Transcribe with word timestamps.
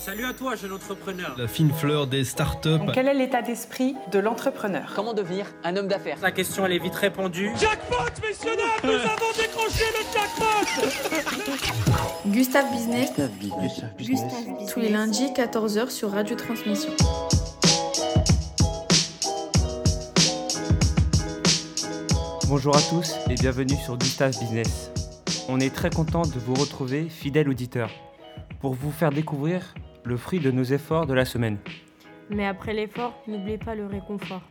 Salut 0.00 0.24
à 0.24 0.32
toi, 0.32 0.56
jeune 0.56 0.72
entrepreneur. 0.72 1.34
La 1.38 1.46
fine 1.46 1.72
fleur 1.72 2.06
des 2.06 2.24
startups. 2.24 2.78
Quel 2.94 3.06
est 3.06 3.14
l'état 3.14 3.42
d'esprit 3.42 3.94
de 4.10 4.18
l'entrepreneur 4.18 4.92
Comment 4.96 5.12
devenir 5.14 5.46
un 5.62 5.76
homme 5.76 5.88
d'affaires 5.88 6.16
La 6.22 6.32
question, 6.32 6.64
elle 6.64 6.72
est 6.72 6.78
vite 6.78 6.94
répondue. 6.94 7.50
Jackpot, 7.60 7.96
messieurs 8.26 8.56
dames, 8.56 8.90
nous 8.90 8.98
avons 8.98 9.32
décroché 9.36 9.84
le 9.92 10.04
jackpot 10.12 11.70
Gustave 12.26 12.70
Business. 12.72 13.10
Gustave 13.12 13.94
Business. 13.96 14.72
Tous 14.72 14.80
les 14.80 14.88
lundis, 14.88 15.32
14h 15.32 15.90
sur 15.90 16.10
Radio 16.10 16.34
Transmission. 16.34 16.92
Bonjour 22.48 22.76
à 22.76 22.80
tous 22.80 23.14
et 23.28 23.34
bienvenue 23.34 23.76
sur 23.84 23.96
Gustave 23.96 24.36
Business. 24.40 24.90
On 25.52 25.58
est 25.58 25.74
très 25.74 25.90
content 25.90 26.22
de 26.22 26.38
vous 26.38 26.54
retrouver, 26.54 27.08
fidèles 27.08 27.48
auditeurs, 27.48 27.90
pour 28.60 28.72
vous 28.72 28.92
faire 28.92 29.10
découvrir 29.10 29.74
le 30.04 30.16
fruit 30.16 30.38
de 30.38 30.52
nos 30.52 30.62
efforts 30.62 31.06
de 31.06 31.12
la 31.12 31.24
semaine. 31.24 31.58
Mais 32.28 32.46
après 32.46 32.72
l'effort, 32.72 33.20
n'oubliez 33.26 33.58
pas 33.58 33.74
le 33.74 33.84
réconfort. 33.84 34.42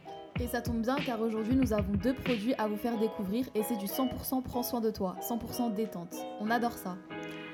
Et 0.42 0.48
ça 0.48 0.62
tombe 0.62 0.82
bien 0.82 0.98
car 0.98 1.22
aujourd'hui 1.22 1.56
nous 1.56 1.72
avons 1.72 1.94
deux 1.94 2.14
produits 2.14 2.54
à 2.58 2.68
vous 2.68 2.76
faire 2.76 2.98
découvrir 2.98 3.46
et 3.56 3.64
c'est 3.64 3.78
du 3.78 3.86
100% 3.86 4.44
prends 4.44 4.62
soin 4.62 4.82
de 4.82 4.92
toi, 4.92 5.16
100% 5.22 5.74
détente. 5.74 6.18
On 6.42 6.52
adore 6.52 6.74
ça. 6.74 6.98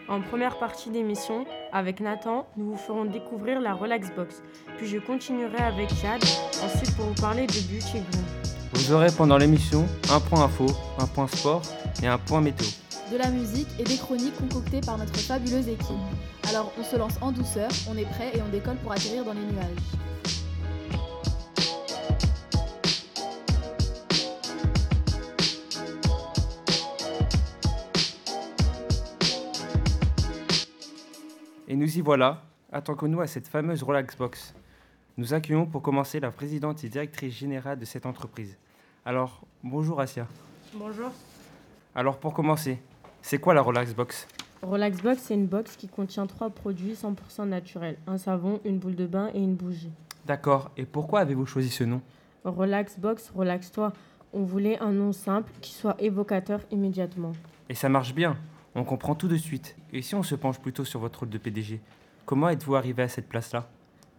En 0.09 0.21
première 0.21 0.57
partie 0.57 0.89
d'émission, 0.89 1.45
avec 1.71 1.99
Nathan, 1.99 2.47
nous 2.57 2.71
vous 2.71 2.77
ferons 2.77 3.05
découvrir 3.05 3.61
la 3.61 3.75
Relax 3.75 4.09
Box. 4.15 4.41
Puis 4.77 4.87
je 4.87 4.97
continuerai 4.97 5.59
avec 5.59 5.89
Chad, 5.93 6.23
ensuite 6.63 6.95
pour 6.95 7.05
vous 7.05 7.21
parler 7.21 7.45
de 7.45 7.53
Beauty 7.53 7.99
Groom. 8.09 8.25
Vous 8.73 8.91
aurez 8.91 9.11
pendant 9.15 9.37
l'émission 9.37 9.85
un 10.11 10.19
point 10.19 10.43
info, 10.43 10.65
un 10.97 11.05
point 11.05 11.27
sport 11.27 11.61
et 12.01 12.07
un 12.07 12.17
point 12.17 12.41
météo. 12.41 12.65
De 13.11 13.17
la 13.17 13.29
musique 13.29 13.67
et 13.79 13.83
des 13.83 13.97
chroniques 13.97 14.35
concoctées 14.35 14.81
par 14.81 14.97
notre 14.97 15.15
fabuleuse 15.17 15.67
équipe. 15.67 15.95
Alors 16.49 16.73
on 16.79 16.83
se 16.83 16.95
lance 16.95 17.21
en 17.21 17.31
douceur, 17.31 17.69
on 17.87 17.95
est 17.97 18.05
prêt 18.05 18.31
et 18.35 18.41
on 18.41 18.49
décolle 18.49 18.77
pour 18.77 18.91
atterrir 18.91 19.23
dans 19.23 19.33
les 19.33 19.45
nuages. 19.45 19.67
Et 31.67 31.75
nous 31.75 31.97
y 31.97 32.01
voilà, 32.01 32.41
attendons-nous 32.71 33.21
à 33.21 33.27
cette 33.27 33.47
fameuse 33.47 33.83
Relax 33.83 34.15
Box. 34.15 34.55
Nous 35.17 35.35
accueillons 35.35 35.67
pour 35.67 35.83
commencer 35.83 36.19
la 36.19 36.31
présidente 36.31 36.83
et 36.83 36.89
directrice 36.89 37.35
générale 37.35 37.77
de 37.77 37.85
cette 37.85 38.07
entreprise. 38.07 38.57
Alors, 39.05 39.41
bonjour 39.63 40.01
Asia. 40.01 40.27
Bonjour. 40.73 41.11
Alors 41.93 42.17
pour 42.17 42.33
commencer, 42.33 42.79
c'est 43.25 43.39
quoi 43.39 43.55
la 43.55 43.63
Relax 43.63 43.95
Box? 43.95 44.27
Relax 44.61 45.01
Box, 45.01 45.19
c'est 45.19 45.33
une 45.33 45.47
box 45.47 45.77
qui 45.77 45.87
contient 45.87 46.27
trois 46.27 46.51
produits 46.51 46.93
100% 46.93 47.47
naturels 47.47 47.97
un 48.05 48.19
savon, 48.19 48.59
une 48.65 48.77
boule 48.77 48.93
de 48.93 49.07
bain 49.07 49.31
et 49.33 49.39
une 49.39 49.55
bougie. 49.55 49.89
D'accord, 50.27 50.69
et 50.77 50.85
pourquoi 50.85 51.21
avez-vous 51.21 51.47
choisi 51.47 51.69
ce 51.69 51.83
nom? 51.83 52.01
Relax 52.43 52.99
Box, 52.99 53.31
relax-toi. 53.35 53.93
On 54.31 54.43
voulait 54.43 54.77
un 54.77 54.91
nom 54.91 55.11
simple 55.11 55.51
qui 55.59 55.71
soit 55.71 55.95
évocateur 55.99 56.59
immédiatement. 56.69 57.31
Et 57.67 57.73
ça 57.73 57.89
marche 57.89 58.13
bien, 58.13 58.37
on 58.75 58.83
comprend 58.83 59.15
tout 59.15 59.27
de 59.27 59.37
suite. 59.37 59.75
Et 59.91 60.03
si 60.03 60.13
on 60.13 60.21
se 60.21 60.35
penche 60.35 60.59
plutôt 60.59 60.85
sur 60.85 60.99
votre 60.99 61.21
rôle 61.21 61.29
de 61.29 61.39
PDG, 61.39 61.81
comment 62.27 62.49
êtes-vous 62.49 62.75
arrivé 62.75 63.01
à 63.01 63.07
cette 63.07 63.27
place-là? 63.27 63.67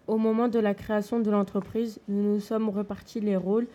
Au 0.09 0.19
moment 0.19 0.49
de 0.49 0.59
la 0.59 0.75
création 0.75 1.21
de 1.21 1.31
l'entreprise, 1.31 2.01
nous 2.09 2.25
nous 2.25 2.41
sommes 2.41 2.71
repartis 2.71 3.21
les 3.21 3.37
rôles 3.37 3.69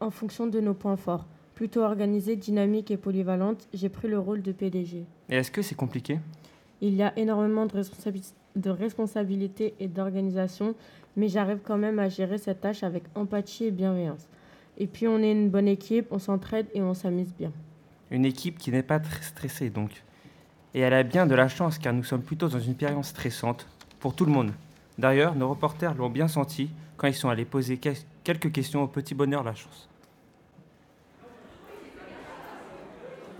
en 0.00 0.10
fonction 0.10 0.48
de 0.48 0.58
nos 0.58 0.74
points 0.74 0.96
forts. 0.96 1.26
Plutôt 1.54 1.82
organisée, 1.82 2.34
dynamique 2.36 2.90
et 2.90 2.96
polyvalente, 2.96 3.68
j'ai 3.72 3.88
pris 3.88 4.08
le 4.08 4.18
rôle 4.18 4.42
de 4.42 4.50
PDG. 4.50 5.04
Et 5.28 5.36
est-ce 5.36 5.50
que 5.52 5.62
c'est 5.62 5.76
compliqué? 5.76 6.18
Il 6.80 6.94
y 6.94 7.02
a 7.02 7.16
énormément 7.16 7.66
de, 7.66 7.72
responsabi- 7.72 8.32
de 8.56 8.70
responsabilités 8.70 9.74
et 9.78 9.86
d'organisation, 9.86 10.74
mais 11.16 11.28
j'arrive 11.28 11.60
quand 11.62 11.78
même 11.78 12.00
à 12.00 12.08
gérer 12.08 12.38
cette 12.38 12.60
tâche 12.60 12.82
avec 12.82 13.04
empathie 13.14 13.66
et 13.66 13.70
bienveillance. 13.70 14.26
Et 14.78 14.88
puis 14.88 15.06
on 15.06 15.18
est 15.20 15.30
une 15.30 15.48
bonne 15.48 15.68
équipe, 15.68 16.08
on 16.10 16.18
s'entraide 16.18 16.66
et 16.74 16.82
on 16.82 16.94
s'amuse 16.94 17.32
bien. 17.38 17.52
Une 18.10 18.24
équipe 18.24 18.58
qui 18.58 18.72
n'est 18.72 18.82
pas 18.82 18.98
très 18.98 19.22
stressée 19.22 19.70
donc. 19.70 20.02
Et 20.74 20.80
elle 20.80 20.92
a 20.92 21.04
bien 21.04 21.26
de 21.26 21.36
la 21.36 21.46
chance 21.46 21.78
car 21.78 21.92
nous 21.92 22.02
sommes 22.02 22.22
plutôt 22.22 22.48
dans 22.48 22.58
une 22.58 22.74
période 22.74 23.04
stressante 23.04 23.68
pour 24.00 24.16
tout 24.16 24.24
le 24.24 24.32
monde. 24.32 24.50
D'ailleurs, 24.98 25.36
nos 25.36 25.48
reporters 25.48 25.94
l'ont 25.94 26.10
bien 26.10 26.26
senti 26.26 26.68
quand 26.96 27.06
ils 27.06 27.14
sont 27.14 27.28
allés 27.28 27.44
poser 27.44 27.76
que- 27.76 27.90
quelques 28.24 28.50
questions 28.50 28.82
au 28.82 28.88
petit 28.88 29.14
bonheur 29.14 29.44
la 29.44 29.54
chance. 29.54 29.88
Bon, 31.22 31.28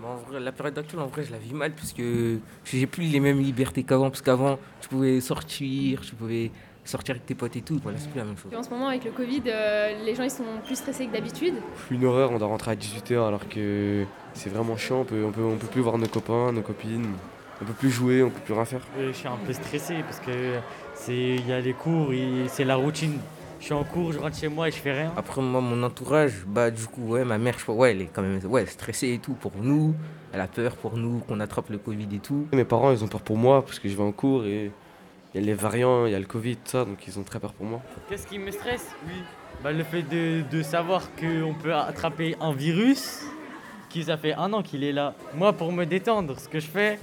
en 0.03 0.15
vrai, 0.15 0.39
la 0.39 0.51
période 0.51 0.77
actuelle, 0.77 1.01
en 1.01 1.07
vrai, 1.07 1.23
je 1.23 1.31
la 1.31 1.37
vis 1.37 1.53
mal 1.53 1.71
parce 1.71 1.93
que 1.93 2.39
j'ai 2.63 2.87
plus 2.87 3.05
les 3.05 3.19
mêmes 3.19 3.39
libertés 3.39 3.83
qu'avant. 3.83 4.09
Parce 4.09 4.21
qu'avant, 4.21 4.59
tu 4.81 4.89
pouvais 4.89 5.19
sortir, 5.21 6.01
tu 6.01 6.15
pouvais 6.15 6.51
sortir 6.83 7.15
avec 7.15 7.25
tes 7.25 7.35
potes 7.35 7.55
et 7.55 7.61
tout. 7.61 7.79
Voilà, 7.81 7.97
c'est 7.97 8.09
plus 8.09 8.19
la 8.19 8.25
même 8.25 8.37
chose. 8.37 8.53
En 8.55 8.63
ce 8.63 8.69
moment, 8.69 8.89
avec 8.89 9.05
le 9.05 9.11
Covid, 9.11 9.43
euh, 9.47 10.03
les 10.03 10.15
gens 10.15 10.23
ils 10.23 10.29
sont 10.31 10.43
plus 10.65 10.75
stressés 10.75 11.07
que 11.07 11.13
d'habitude. 11.13 11.55
Une 11.89 12.05
horreur, 12.05 12.31
on 12.31 12.37
doit 12.37 12.47
rentrer 12.47 12.71
à 12.71 12.75
18h 12.75 13.27
alors 13.27 13.47
que 13.47 14.05
c'est 14.33 14.49
vraiment 14.49 14.77
chiant. 14.77 15.01
On 15.01 15.05
peut, 15.05 15.23
on, 15.25 15.31
peut, 15.31 15.41
on 15.41 15.57
peut 15.57 15.67
plus 15.67 15.81
voir 15.81 15.97
nos 15.97 16.07
copains, 16.07 16.51
nos 16.51 16.61
copines. 16.61 17.07
On 17.61 17.65
peut 17.65 17.73
plus 17.73 17.89
jouer, 17.89 18.21
on 18.21 18.29
peut 18.29 18.41
plus 18.41 18.53
rien 18.53 18.65
faire. 18.65 18.81
Euh, 18.97 19.07
je 19.13 19.17
suis 19.17 19.27
un 19.27 19.37
peu 19.45 19.53
stressé 19.53 19.95
parce 20.03 20.19
que 20.19 20.59
c'est 20.93 21.35
il 21.35 21.47
y 21.47 21.53
a 21.53 21.61
les 21.61 21.73
cours 21.73 22.11
et 22.11 22.47
c'est 22.49 22.65
la 22.65 22.75
routine. 22.75 23.17
Je 23.65 23.69
suis 23.69 23.73
en 23.73 23.83
cours, 23.83 24.13
je 24.13 24.19
rentre 24.19 24.37
chez 24.37 24.47
moi 24.47 24.67
et 24.67 24.71
je 24.71 24.75
fais 24.75 24.91
rien. 24.91 25.11
Après, 25.17 25.41
moi, 25.41 25.59
mon 25.59 25.81
entourage, 25.81 26.45
bah, 26.45 26.69
du 26.69 26.85
coup, 26.85 27.01
ouais, 27.01 27.25
ma 27.25 27.39
mère, 27.39 27.57
je, 27.57 27.71
ouais, 27.71 27.93
elle 27.93 28.01
est 28.03 28.09
quand 28.13 28.21
même 28.21 28.39
ouais, 28.45 28.67
stressée 28.67 29.13
et 29.13 29.17
tout 29.17 29.33
pour 29.33 29.53
nous. 29.59 29.95
Elle 30.31 30.41
a 30.41 30.47
peur 30.47 30.75
pour 30.75 30.97
nous 30.97 31.17
qu'on 31.27 31.39
attrape 31.39 31.71
le 31.71 31.79
Covid 31.79 32.07
et 32.13 32.19
tout. 32.19 32.45
Mes 32.53 32.63
parents, 32.63 32.91
ils 32.91 33.03
ont 33.03 33.07
peur 33.07 33.21
pour 33.21 33.37
moi 33.37 33.65
parce 33.65 33.79
que 33.79 33.89
je 33.89 33.97
vais 33.97 34.03
en 34.03 34.11
cours 34.11 34.45
et 34.45 34.71
il 35.33 35.41
y 35.41 35.43
a 35.43 35.47
les 35.47 35.55
variants, 35.55 36.05
il 36.05 36.11
y 36.11 36.15
a 36.15 36.19
le 36.19 36.27
Covid, 36.27 36.57
tout 36.57 36.69
ça, 36.73 36.85
donc 36.85 37.07
ils 37.07 37.17
ont 37.17 37.23
très 37.23 37.39
peur 37.39 37.53
pour 37.53 37.65
moi. 37.65 37.81
Qu'est-ce 38.07 38.27
qui 38.27 38.37
me 38.37 38.51
stresse? 38.51 38.87
Oui. 39.07 39.15
Bah, 39.63 39.71
le 39.71 39.83
fait 39.83 40.03
de, 40.03 40.43
de 40.47 40.61
savoir 40.61 41.09
qu'on 41.19 41.55
peut 41.55 41.73
attraper 41.73 42.35
un 42.39 42.53
virus, 42.53 43.23
qui 43.89 44.03
ça 44.03 44.15
fait 44.15 44.35
un 44.35 44.53
an 44.53 44.61
qu'il 44.61 44.83
est 44.83 44.93
là. 44.93 45.15
Moi, 45.33 45.53
pour 45.53 45.71
me 45.71 45.85
détendre, 45.85 46.39
ce 46.39 46.47
que 46.47 46.59
je 46.59 46.67
fais, 46.67 46.99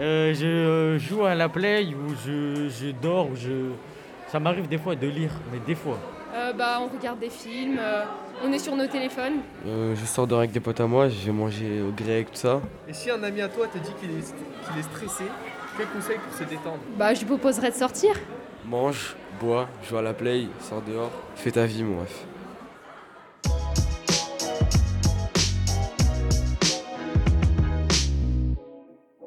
euh, 0.00 0.32
je 0.32 0.98
joue 0.98 1.26
à 1.26 1.34
la 1.34 1.50
play 1.50 1.84
ou 1.88 2.14
je, 2.26 2.70
je 2.70 2.90
dors 3.02 3.30
ou 3.30 3.36
je. 3.36 3.72
Ça 4.36 4.40
m'arrive 4.40 4.68
des 4.68 4.76
fois 4.76 4.94
de 4.94 5.06
lire, 5.06 5.30
mais 5.50 5.58
des 5.66 5.74
fois. 5.74 5.98
Euh, 6.34 6.52
bah, 6.52 6.78
on 6.82 6.94
regarde 6.94 7.18
des 7.18 7.30
films, 7.30 7.78
euh, 7.80 8.04
on 8.44 8.52
est 8.52 8.58
sur 8.58 8.76
nos 8.76 8.86
téléphones. 8.86 9.38
Euh, 9.66 9.94
je 9.96 10.04
sors 10.04 10.26
dehors 10.26 10.40
avec 10.40 10.52
des 10.52 10.60
potes 10.60 10.78
à 10.78 10.86
moi, 10.86 11.08
je 11.08 11.24
vais 11.24 11.32
manger 11.32 11.80
au 11.80 11.90
grec, 11.90 12.30
tout 12.30 12.36
ça. 12.36 12.60
Et 12.86 12.92
si 12.92 13.10
un 13.10 13.22
ami 13.22 13.40
à 13.40 13.48
toi 13.48 13.66
te 13.66 13.78
dit 13.78 13.94
qu'il 13.98 14.10
est, 14.10 14.20
qu'il 14.20 14.78
est 14.78 14.82
stressé, 14.82 15.24
quel 15.78 15.86
conseil 15.86 16.18
pour 16.18 16.38
se 16.38 16.44
détendre? 16.44 16.80
Bah, 16.98 17.14
je 17.14 17.20
vous 17.24 17.38
proposerais 17.38 17.70
de 17.70 17.76
sortir. 17.76 18.14
Mange, 18.66 19.16
bois, 19.40 19.70
joue 19.88 19.96
à 19.96 20.02
la 20.02 20.12
play, 20.12 20.48
sors 20.60 20.82
dehors, 20.82 21.12
fais 21.34 21.52
ta 21.52 21.64
vie, 21.64 21.82
mon 21.82 22.02
ref. 22.02 22.26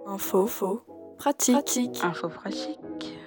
Info, 0.05 0.45
faux, 0.45 0.83
pratique. 1.17 1.99
Info 2.03 2.29
pratique. 2.29 3.18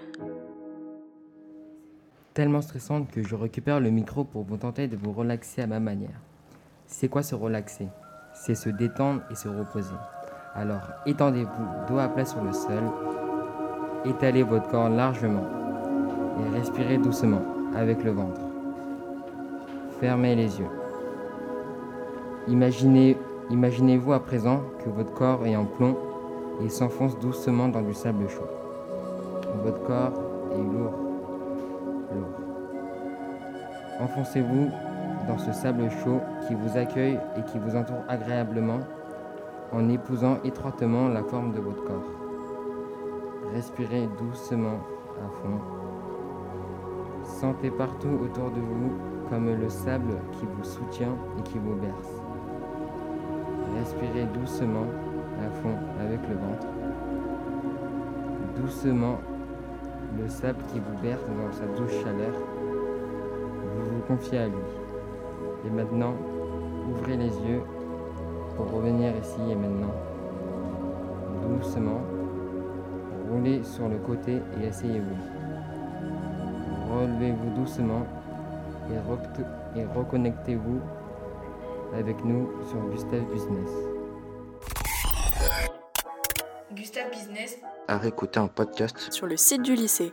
Tellement 2.35 2.63
stressante 2.63 3.11
que 3.11 3.23
je 3.23 3.35
récupère 3.35 3.79
le 3.79 3.91
micro 3.91 4.25
pour 4.25 4.45
vous 4.45 4.57
tenter 4.57 4.89
de 4.89 4.97
vous 4.97 5.13
relaxer 5.13 5.61
à 5.61 5.67
ma 5.67 5.81
manière. 5.81 6.19
C'est 6.87 7.09
quoi 7.09 7.23
se 7.23 7.35
relaxer? 7.35 7.89
C'est 8.33 8.55
se 8.55 8.71
détendre 8.71 9.21
et 9.31 9.35
se 9.35 9.49
reposer. 9.49 9.95
Alors 10.55 10.81
étendez-vous 11.05 11.67
dos 11.89 11.99
à 11.99 12.09
plat 12.09 12.25
sur 12.25 12.43
le 12.43 12.55
sol, 12.55 12.85
étalez 14.07 14.45
votre 14.45 14.67
corps 14.71 14.89
largement 14.89 15.45
et 16.41 16.57
respirez 16.57 16.97
doucement 16.97 17.43
avec 17.77 18.03
le 18.03 18.13
ventre. 18.13 18.41
Fermez 20.01 20.35
les 20.35 20.59
yeux. 20.59 20.71
Imaginez, 22.49 23.19
imaginez-vous 23.51 24.15
à 24.15 24.23
présent 24.23 24.63
que 24.83 24.89
votre 24.89 25.13
corps 25.13 25.47
est 25.47 25.57
en 25.57 25.67
plomb 25.67 25.99
et 26.65 26.71
s'enfonce 26.71 27.19
doucement 27.19 27.69
dans 27.69 27.83
du 27.83 27.93
sable 27.93 28.27
chaud. 28.31 28.49
Votre 29.63 29.83
corps 29.85 30.13
est 30.53 30.63
lourd, 30.63 30.95
Enfoncez-vous 34.01 34.71
dans 35.29 35.39
ce 35.39 35.53
sable 35.53 35.91
chaud 36.03 36.21
qui 36.47 36.55
vous 36.55 36.77
accueille 36.77 37.19
et 37.37 37.43
qui 37.43 37.59
vous 37.59 37.77
entoure 37.77 38.03
agréablement 38.09 38.81
en 39.73 39.89
épousant 39.89 40.39
étroitement 40.45 41.09
la 41.09 41.23
forme 41.23 41.53
de 41.53 41.61
votre 41.61 41.85
corps. 41.85 42.11
Respirez 43.55 44.09
doucement 44.19 44.81
à 45.19 45.29
fond. 45.43 45.61
Sentez 47.25 47.71
partout 47.71 48.19
autour 48.23 48.51
de 48.51 48.61
vous 48.61 48.93
comme 49.31 49.55
le 49.55 49.69
sable 49.69 50.15
qui 50.33 50.47
vous 50.47 50.65
soutient 50.65 51.17
et 51.39 51.43
qui 51.43 51.59
vous 51.59 51.75
berce. 51.77 52.23
Respirez 53.79 54.27
doucement 54.35 54.87
à 55.41 55.51
fond 55.63 55.77
avec 56.01 56.21
le 56.29 56.35
ventre. 56.35 56.67
Doucement, 58.57 59.19
le 60.19 60.29
sable 60.29 60.59
qui 60.73 60.81
vous 60.81 61.03
berce 61.03 61.23
dans 61.23 61.53
sa 61.53 61.67
douce 61.77 61.93
chaleur. 62.03 62.33
Vous 63.75 63.97
vous 63.97 64.03
confiez 64.07 64.39
à 64.39 64.47
lui. 64.47 64.55
Et 65.67 65.71
maintenant, 65.71 66.15
ouvrez 66.91 67.17
les 67.17 67.35
yeux 67.41 67.63
pour 68.57 68.71
revenir 68.71 69.13
ici 69.17 69.41
et 69.51 69.55
maintenant. 69.55 69.95
Doucement. 71.49 72.01
Roulez 73.31 73.63
sur 73.65 73.89
le 73.89 73.97
côté 73.99 74.41
et 74.61 74.69
asseyez-vous. 74.69 75.17
Relevez-vous 76.95 77.61
doucement 77.61 78.07
et, 78.91 79.79
et 79.81 79.85
reconnectez-vous 79.85 80.81
avec 81.99 82.25
nous 82.25 82.49
sur 82.69 82.81
Gustave 82.91 83.25
Business. 83.33 83.71
Gustave 86.75 87.11
Business. 87.11 87.59
À 87.87 87.99
réécouter 87.99 88.41
en 88.41 88.49
podcast 88.49 89.13
Sur 89.13 89.27
le 89.27 89.37
site 89.37 89.63
du 89.63 89.75
lycée. 89.75 90.13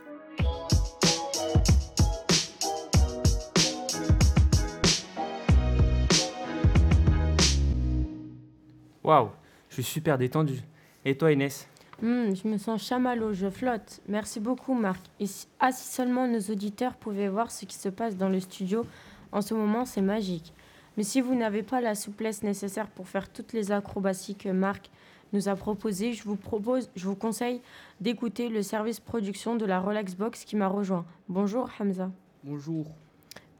Waouh, 9.02 9.30
je 9.70 9.74
suis 9.74 9.82
super 9.82 10.18
détendu. 10.18 10.60
Et 11.04 11.16
toi, 11.16 11.32
Inès? 11.32 11.66
Hmm, 12.02 12.34
je 12.34 12.46
me 12.46 12.58
sens 12.58 12.82
chamallow, 12.82 13.32
je 13.32 13.48
flotte. 13.48 14.00
Merci 14.06 14.38
beaucoup, 14.38 14.74
Marc. 14.74 15.00
Et 15.18 15.26
si, 15.26 15.46
ah, 15.60 15.72
si 15.72 15.88
seulement 15.88 16.28
nos 16.28 16.40
auditeurs 16.40 16.96
pouvaient 16.96 17.28
voir 17.28 17.50
ce 17.50 17.64
qui 17.64 17.76
se 17.76 17.88
passe 17.88 18.16
dans 18.16 18.28
le 18.28 18.40
studio, 18.40 18.84
en 19.32 19.40
ce 19.40 19.54
moment, 19.54 19.86
c'est 19.86 20.02
magique. 20.02 20.52
Mais 20.96 21.04
si 21.04 21.22
vous 21.22 21.34
n'avez 21.34 21.62
pas 21.62 21.80
la 21.80 21.94
souplesse 21.94 22.42
nécessaire 22.42 22.88
pour 22.88 23.08
faire 23.08 23.32
toutes 23.32 23.54
les 23.54 23.72
acrobaties 23.72 24.36
que 24.36 24.50
Marc 24.50 24.90
nous 25.32 25.48
a 25.48 25.56
proposées, 25.56 26.12
je 26.12 26.24
vous 26.24 26.36
propose, 26.36 26.90
je 26.96 27.06
vous 27.06 27.16
conseille 27.16 27.60
d'écouter 28.00 28.48
le 28.48 28.62
service 28.62 29.00
production 29.00 29.56
de 29.56 29.64
la 29.64 29.80
Relax 29.80 30.14
Box 30.14 30.44
qui 30.44 30.56
m'a 30.56 30.68
rejoint. 30.68 31.04
Bonjour, 31.28 31.70
Hamza. 31.78 32.10
Bonjour. 32.44 32.86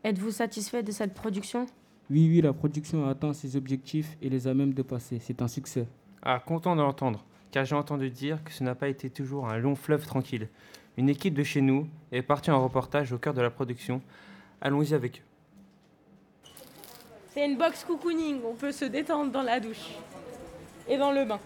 Êtes-vous 0.03 0.31
satisfait 0.31 0.83
de 0.83 0.93
cette 0.93 1.15
production? 1.15 1.67
Oui, 2.11 2.29
oui, 2.29 2.41
la 2.41 2.53
production 2.53 3.07
a 3.07 3.11
atteint 3.11 3.33
ses 3.33 3.57
objectifs 3.57 4.17
et 4.21 4.29
les 4.29 4.49
a 4.49 4.55
même 4.55 4.73
dépassés. 4.73 5.19
C'est 5.21 5.43
un 5.43 5.49
succès. 5.49 5.87
Ah, 6.23 6.43
content 6.45 6.75
de 6.75 6.81
l'entendre, 6.81 7.25
car 7.51 7.65
j'ai 7.65 7.77
entendu 7.77 8.11
dire 8.11 8.43
que 8.43 8.53
ce 8.53 8.65
n'a 8.65 8.75
pas 8.75 8.89
été 8.89 9.11
toujours 9.11 9.49
un 9.49 9.59
long 9.59 9.77
fleuve 9.77 10.07
tranquille. 10.07 10.49
Une 10.97 11.09
équipe 11.09 11.35
de 11.35 11.45
chez 11.45 11.61
nous 11.61 11.87
est 12.11 12.23
partie 12.23 12.51
en 12.51 12.63
reportage 12.63 13.13
au 13.13 13.19
cœur 13.19 13.33
de 13.33 13.41
la 13.41 13.51
production. 13.51 14.03
Allons-y 14.61 14.95
avec 14.95 15.19
eux. 15.19 16.51
C'est 17.33 17.47
une 17.47 17.57
box 17.57 17.85
cocooning, 17.85 18.41
on 18.45 18.55
peut 18.55 18.73
se 18.73 18.87
détendre 18.87 19.31
dans 19.31 19.43
la 19.43 19.61
douche 19.61 19.95
et 20.89 20.99
dans 20.99 21.13
le 21.13 21.25
bain. 21.25 21.39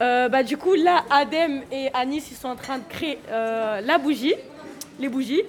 Euh, 0.00 0.28
bah, 0.28 0.42
du 0.42 0.56
coup, 0.56 0.74
là, 0.74 1.04
Adem 1.10 1.62
et 1.70 1.90
Anis, 1.92 2.30
ils 2.30 2.36
sont 2.36 2.48
en 2.48 2.56
train 2.56 2.78
de 2.78 2.84
créer 2.88 3.18
euh, 3.28 3.80
la 3.82 3.98
bougie, 3.98 4.34
les 4.98 5.08
bougies. 5.08 5.42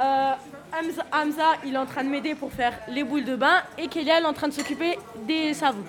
Euh, 0.00 0.32
Hamza, 0.74 1.02
Hamza, 1.12 1.52
il 1.64 1.74
est 1.74 1.78
en 1.78 1.86
train 1.86 2.02
de 2.02 2.08
m'aider 2.08 2.34
pour 2.34 2.52
faire 2.52 2.72
les 2.88 3.04
boules 3.04 3.24
de 3.24 3.36
bain 3.36 3.62
et 3.78 3.88
Kélia, 3.88 4.18
elle 4.18 4.24
est 4.24 4.26
en 4.26 4.32
train 4.32 4.48
de 4.48 4.54
s'occuper 4.54 4.98
des 5.18 5.54
savons. 5.54 5.84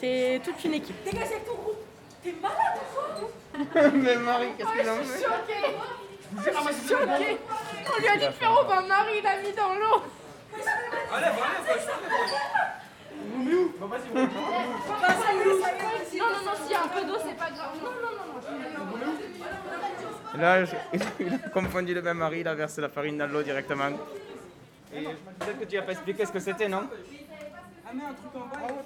C'est 0.00 0.40
toute 0.44 0.62
une 0.64 0.74
équipe. 0.74 0.94
Dégagez 1.04 1.34
avec 1.34 1.46
ton 1.46 1.54
groupe. 1.54 1.78
T'es 2.22 2.34
malade 2.40 2.58
ou 2.76 3.72
quoi 3.72 3.90
Mais 3.94 4.16
Marie, 4.16 4.48
qu'est-ce 4.56 4.72
qu'elle 4.76 4.90
en 4.90 4.98
Je 4.98 5.02
suis 5.02 5.12
fait 5.12 5.24
choquée. 5.24 5.76
Ah, 6.36 6.60
Je 6.68 6.72
suis 6.74 6.88
choquée. 6.88 7.38
On 7.96 8.00
lui 8.00 8.08
a 8.08 8.16
dit 8.18 8.26
de 8.26 8.32
faire 8.32 8.52
au 8.52 8.64
bain. 8.68 8.82
Marie, 8.86 9.18
il 9.18 9.24
l'a 9.24 9.36
mis 9.42 9.52
dans 9.56 9.74
l'eau. 9.74 10.02
Met 10.52 10.62
Là, 20.38 20.64
je- 20.64 20.76
il 21.20 21.34
a 21.34 21.48
confondu 21.50 21.92
le 21.94 22.00
bain-marie, 22.00 22.40
il 22.40 22.48
a 22.48 22.54
versé 22.54 22.80
la 22.80 22.88
farine 22.88 23.18
dans 23.18 23.26
l'eau 23.26 23.42
directement. 23.42 23.90
Et 24.94 25.02
peut-être 25.38 25.58
que 25.60 25.64
tu 25.64 25.76
n'as 25.76 25.82
pas 25.82 25.92
expliqué 25.92 26.24
ce 26.26 26.32
que 26.32 26.40
c'était, 26.40 26.68
non 26.68 26.84
Ah, 27.86 27.90
mais 27.94 28.02
un 28.04 28.14
truc 28.14 28.34
en 28.34 28.46
bas. 28.46 28.82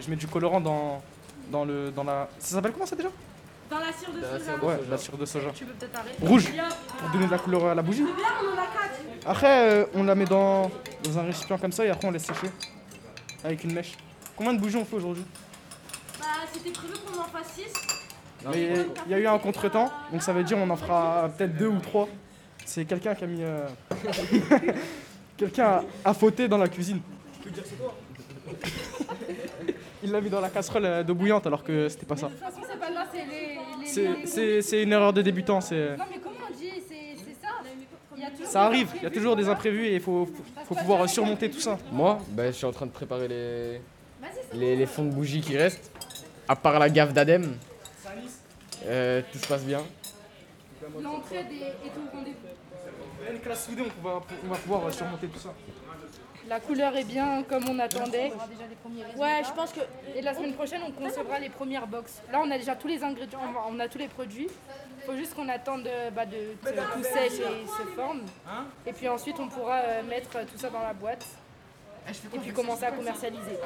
Je 0.00 0.10
mets 0.10 0.16
du 0.16 0.26
colorant 0.26 0.60
dans, 0.60 1.02
dans, 1.50 1.64
le, 1.64 1.90
dans 1.90 2.04
la. 2.04 2.28
Ça 2.38 2.56
s'appelle 2.56 2.72
comment 2.72 2.86
ça 2.86 2.96
déjà 2.96 3.10
Dans 3.70 3.78
la 3.78 3.92
cire 3.92 4.10
de 4.12 4.20
soja. 4.20 4.64
Ouais, 4.64 4.80
la 4.90 4.98
cire 4.98 5.16
de 5.16 5.24
soja. 5.24 5.50
Tu 5.54 5.64
peux 5.64 5.72
peut-être 5.74 5.98
arrêter. 5.98 6.26
Rouge, 6.26 6.52
pour 6.98 7.10
donner 7.10 7.26
de 7.26 7.30
la 7.30 7.38
couleur 7.38 7.66
à 7.66 7.74
la 7.74 7.82
bougie. 7.82 8.04
C'est 8.06 8.16
bien, 8.16 8.26
on 8.42 8.48
en 8.58 8.62
a 8.62 8.66
quatre. 8.66 9.26
Après, 9.26 9.70
euh, 9.72 9.84
on 9.94 10.02
la 10.04 10.14
met 10.14 10.24
dans, 10.24 10.70
dans 11.04 11.18
un 11.18 11.22
récipient 11.22 11.58
comme 11.58 11.72
ça 11.72 11.84
et 11.84 11.90
après 11.90 12.08
on 12.08 12.10
laisse 12.10 12.24
sécher 12.24 12.50
avec 13.44 13.62
une 13.64 13.72
mèche. 13.72 13.92
Combien 14.36 14.54
de 14.54 14.58
bougies 14.60 14.76
on 14.76 14.84
fait 14.84 14.96
aujourd'hui? 14.96 15.24
Bah, 16.18 16.26
c'était 16.52 16.70
prévu 16.70 16.94
qu'on 17.06 17.20
en 17.20 17.24
fasse 17.24 17.52
6. 17.54 17.64
Mais 18.52 18.74
il 19.06 19.12
y 19.12 19.14
a 19.14 19.18
eu 19.18 19.26
un 19.26 19.38
contretemps, 19.38 19.90
donc 20.10 20.22
ça 20.22 20.32
veut 20.32 20.42
dire 20.42 20.56
on 20.56 20.70
en 20.70 20.76
fera 20.76 21.28
peut-être 21.36 21.56
deux 21.56 21.66
ou 21.68 21.78
trois. 21.78 22.08
C'est 22.64 22.86
quelqu'un 22.86 23.14
qui 23.14 23.24
a 23.24 23.26
mis. 23.26 23.42
euh, 23.42 23.66
quelqu'un 25.36 25.82
a, 26.04 26.10
a 26.10 26.14
fauté 26.14 26.48
dans 26.48 26.56
la 26.58 26.68
cuisine. 26.68 27.00
Il 30.02 30.10
l'a 30.10 30.20
mis 30.22 30.30
dans 30.30 30.40
la 30.40 30.48
casserole 30.48 30.84
euh, 30.86 31.02
d'eau 31.02 31.14
bouillante 31.14 31.46
alors 31.46 31.62
que 31.62 31.88
c'était 31.90 32.06
pas 32.06 32.16
ça. 32.16 32.28
De 32.28 32.32
toute 32.32 32.40
façon, 32.40 32.60
c'est 32.66 32.78
pas 32.80 32.90
là, 32.90 33.04
c'est 33.12 33.26
les. 33.26 33.59
C'est- 33.86 34.82
une 34.82 34.92
erreur 34.92 35.12
de 35.12 35.22
débutant. 35.22 35.60
c'est- 35.60 35.96
Non, 35.96 36.04
mais 36.10 36.18
comment 36.22 36.36
on 36.50 36.56
dit 36.56 36.70
C'est 36.88 38.44
ça 38.44 38.50
Ça 38.50 38.62
arrive, 38.64 38.88
il 38.96 39.02
y 39.02 39.06
a 39.06 39.10
toujours 39.10 39.36
des 39.36 39.48
imprévus 39.48 39.86
et 39.86 39.94
il 39.94 40.00
faut, 40.00 40.26
faut, 40.26 40.64
faut 40.66 40.74
pouvoir 40.74 41.08
surmonter 41.08 41.50
tout 41.50 41.60
ça. 41.60 41.78
Moi, 41.92 42.18
bah, 42.30 42.46
je 42.46 42.52
suis 42.56 42.66
en 42.66 42.72
train 42.72 42.86
de 42.86 42.90
préparer 42.90 43.28
les, 43.28 43.80
les, 44.54 44.76
les 44.76 44.86
fonds 44.86 45.04
de 45.04 45.10
bougies 45.10 45.40
qui 45.40 45.56
restent. 45.56 45.90
À 46.48 46.56
part 46.56 46.78
la 46.78 46.88
gaffe 46.90 47.12
d'Adem, 47.12 47.54
euh, 48.86 49.22
tout 49.32 49.38
se 49.38 49.46
passe 49.46 49.64
bien. 49.64 49.82
L'entraide 51.00 51.46
est, 51.52 51.86
est 51.86 51.92
au 51.96 52.16
rendez-vous. 52.16 53.32
Une 53.32 53.40
classe 53.40 53.66
soudée, 53.66 53.82
on 53.82 54.08
va, 54.08 54.20
on 54.44 54.48
va 54.48 54.56
pouvoir 54.56 54.92
surmonter 54.92 55.28
tout 55.28 55.38
ça. 55.38 55.52
La 56.48 56.58
couleur 56.58 56.96
est 56.96 57.04
bien 57.04 57.42
comme 57.44 57.68
on 57.68 57.78
attendait. 57.78 58.32
Ouais, 59.16 59.42
je 59.46 59.52
pense 59.52 59.72
que. 59.72 59.80
Et 60.16 60.22
la 60.22 60.34
semaine 60.34 60.54
prochaine, 60.54 60.80
on 60.86 60.90
concevra 60.90 61.38
les 61.38 61.50
premières 61.50 61.86
box. 61.86 62.22
Là, 62.32 62.40
on 62.42 62.50
a 62.50 62.56
déjà 62.58 62.74
tous 62.74 62.88
les 62.88 63.04
ingrédients, 63.04 63.40
on 63.70 63.80
a- 63.80 63.84
on 63.84 63.88
tous 63.88 63.98
les 63.98 64.08
produits. 64.08 64.48
Il 64.98 65.04
faut 65.04 65.16
juste 65.16 65.34
qu'on 65.34 65.48
attende 65.48 65.86
euh, 65.86 66.10
bah, 66.10 66.26
de, 66.26 66.54
que 66.62 66.92
tout 66.94 67.02
sèche 67.02 67.38
et 67.40 67.66
se 67.66 67.82
forme. 67.94 68.22
Et 68.86 68.92
puis 68.92 69.08
ensuite, 69.08 69.38
on 69.38 69.48
pourra 69.48 69.76
euh, 69.80 70.02
mettre 70.02 70.30
tout 70.46 70.58
ça 70.58 70.70
dans 70.70 70.82
la 70.82 70.92
boîte. 70.92 71.24
Et 72.34 72.38
puis 72.38 72.52
commencer 72.52 72.84
à 72.84 72.90
commercialiser. 72.92 73.58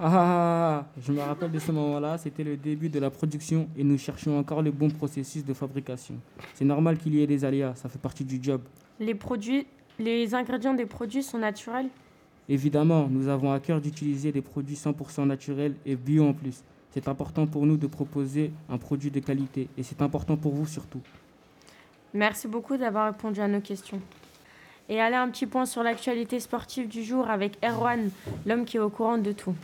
Ah, 0.00 0.04
ah, 0.04 0.12
ah, 0.12 0.78
ah, 0.78 1.00
je 1.04 1.10
me 1.10 1.20
rappelle 1.20 1.50
de 1.50 1.58
ce 1.58 1.72
moment-là, 1.72 2.18
c'était 2.18 2.44
le 2.44 2.56
début 2.56 2.88
de 2.88 3.00
la 3.00 3.10
production 3.10 3.68
et 3.76 3.82
nous 3.82 3.98
cherchions 3.98 4.38
encore 4.38 4.62
le 4.62 4.70
bon 4.70 4.90
processus 4.90 5.44
de 5.44 5.52
fabrication. 5.52 6.14
C'est 6.54 6.64
normal 6.64 6.98
qu'il 6.98 7.16
y 7.16 7.22
ait 7.22 7.26
des 7.26 7.44
aléas, 7.44 7.74
ça 7.74 7.88
fait 7.88 7.98
partie 7.98 8.24
du 8.24 8.38
job. 8.40 8.60
Les 9.00 9.16
produits, 9.16 9.66
les 9.98 10.36
ingrédients 10.36 10.74
des 10.74 10.86
produits 10.86 11.24
sont 11.24 11.38
naturels? 11.38 11.88
Évidemment, 12.48 13.08
nous 13.10 13.26
avons 13.26 13.52
à 13.52 13.58
cœur 13.58 13.80
d'utiliser 13.80 14.30
des 14.30 14.40
produits 14.40 14.76
100% 14.76 15.26
naturels 15.26 15.74
et 15.84 15.96
bio 15.96 16.28
en 16.28 16.32
plus. 16.32 16.62
C'est 16.92 17.08
important 17.08 17.48
pour 17.48 17.66
nous 17.66 17.76
de 17.76 17.88
proposer 17.88 18.52
un 18.70 18.78
produit 18.78 19.10
de 19.10 19.18
qualité 19.18 19.68
et 19.76 19.82
c'est 19.82 20.00
important 20.00 20.36
pour 20.36 20.54
vous 20.54 20.66
surtout. 20.66 21.00
Merci 22.14 22.46
beaucoup 22.46 22.76
d'avoir 22.76 23.06
répondu 23.06 23.40
à 23.40 23.48
nos 23.48 23.60
questions. 23.60 24.00
Et 24.88 25.00
allez, 25.00 25.16
un 25.16 25.28
petit 25.28 25.46
point 25.46 25.66
sur 25.66 25.82
l'actualité 25.82 26.38
sportive 26.38 26.86
du 26.86 27.02
jour 27.02 27.28
avec 27.28 27.58
Erwan, 27.64 28.10
l'homme 28.46 28.64
qui 28.64 28.76
est 28.76 28.80
au 28.80 28.90
courant 28.90 29.18
de 29.18 29.32
tout. 29.32 29.54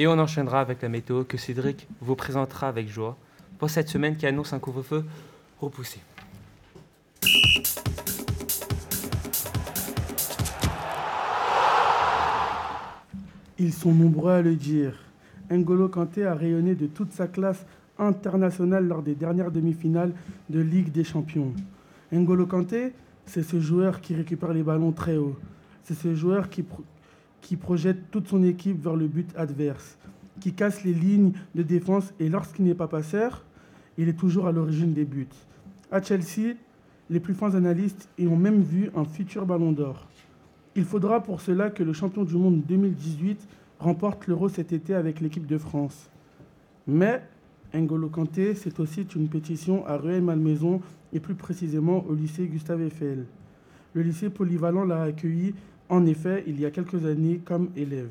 Et 0.00 0.06
on 0.06 0.18
enchaînera 0.18 0.62
avec 0.62 0.80
la 0.80 0.88
météo 0.88 1.24
que 1.24 1.36
Cédric 1.36 1.86
vous 2.00 2.16
présentera 2.16 2.68
avec 2.68 2.88
joie 2.88 3.18
pour 3.58 3.68
cette 3.68 3.90
semaine 3.90 4.16
qui 4.16 4.26
annonce 4.26 4.54
un 4.54 4.58
couvre-feu 4.58 5.04
repoussé. 5.60 6.00
Ils 13.58 13.74
sont 13.74 13.92
nombreux 13.92 14.32
à 14.32 14.40
le 14.40 14.54
dire. 14.54 14.94
N'Golo 15.50 15.90
Kanté 15.90 16.24
a 16.24 16.34
rayonné 16.34 16.74
de 16.74 16.86
toute 16.86 17.12
sa 17.12 17.26
classe 17.26 17.66
internationale 17.98 18.88
lors 18.88 19.02
des 19.02 19.14
dernières 19.14 19.50
demi-finales 19.50 20.14
de 20.48 20.60
Ligue 20.60 20.92
des 20.92 21.04
Champions. 21.04 21.52
N'Golo 22.10 22.46
Kanté, 22.46 22.94
c'est 23.26 23.42
ce 23.42 23.60
joueur 23.60 24.00
qui 24.00 24.14
récupère 24.14 24.54
les 24.54 24.62
ballons 24.62 24.92
très 24.92 25.18
haut. 25.18 25.38
C'est 25.84 25.92
ce 25.92 26.14
joueur 26.14 26.48
qui, 26.48 26.64
qui 27.40 27.56
projette 27.56 28.10
toute 28.10 28.28
son 28.28 28.42
équipe 28.42 28.82
vers 28.82 28.96
le 28.96 29.06
but 29.06 29.30
adverse, 29.36 29.98
qui 30.40 30.52
casse 30.52 30.84
les 30.84 30.94
lignes 30.94 31.32
de 31.54 31.62
défense 31.62 32.12
et 32.18 32.28
lorsqu'il 32.28 32.64
n'est 32.64 32.74
pas 32.74 32.88
passeur, 32.88 33.44
il 33.98 34.08
est 34.08 34.18
toujours 34.18 34.46
à 34.46 34.52
l'origine 34.52 34.92
des 34.92 35.04
buts. 35.04 35.28
À 35.90 36.00
Chelsea, 36.02 36.54
les 37.10 37.20
plus 37.20 37.34
fins 37.34 37.54
analystes 37.54 38.08
y 38.18 38.26
ont 38.26 38.36
même 38.36 38.62
vu 38.62 38.90
un 38.94 39.04
futur 39.04 39.44
ballon 39.44 39.72
d'or. 39.72 40.06
Il 40.76 40.84
faudra 40.84 41.22
pour 41.22 41.40
cela 41.40 41.68
que 41.70 41.82
le 41.82 41.92
champion 41.92 42.24
du 42.24 42.36
monde 42.36 42.62
2018 42.66 43.46
remporte 43.80 44.26
l'Euro 44.28 44.48
cet 44.48 44.72
été 44.72 44.94
avec 44.94 45.20
l'équipe 45.20 45.46
de 45.46 45.58
France. 45.58 46.08
Mais 46.86 47.22
N'Golo 47.74 48.08
Kanté, 48.08 48.54
c'est 48.54 48.78
aussi 48.80 49.06
une 49.14 49.28
pétition 49.28 49.86
à 49.86 49.96
Rueil-Malmaison 49.96 50.80
et 51.12 51.20
plus 51.20 51.34
précisément 51.34 52.04
au 52.08 52.14
lycée 52.14 52.46
Gustave 52.46 52.82
Eiffel. 52.82 53.26
Le 53.94 54.02
lycée 54.02 54.30
polyvalent 54.30 54.84
l'a 54.84 55.02
accueilli 55.02 55.54
en 55.90 56.06
effet 56.06 56.44
il 56.46 56.58
y 56.58 56.64
a 56.64 56.70
quelques 56.70 57.04
années 57.04 57.40
comme 57.44 57.70
élève. 57.76 58.08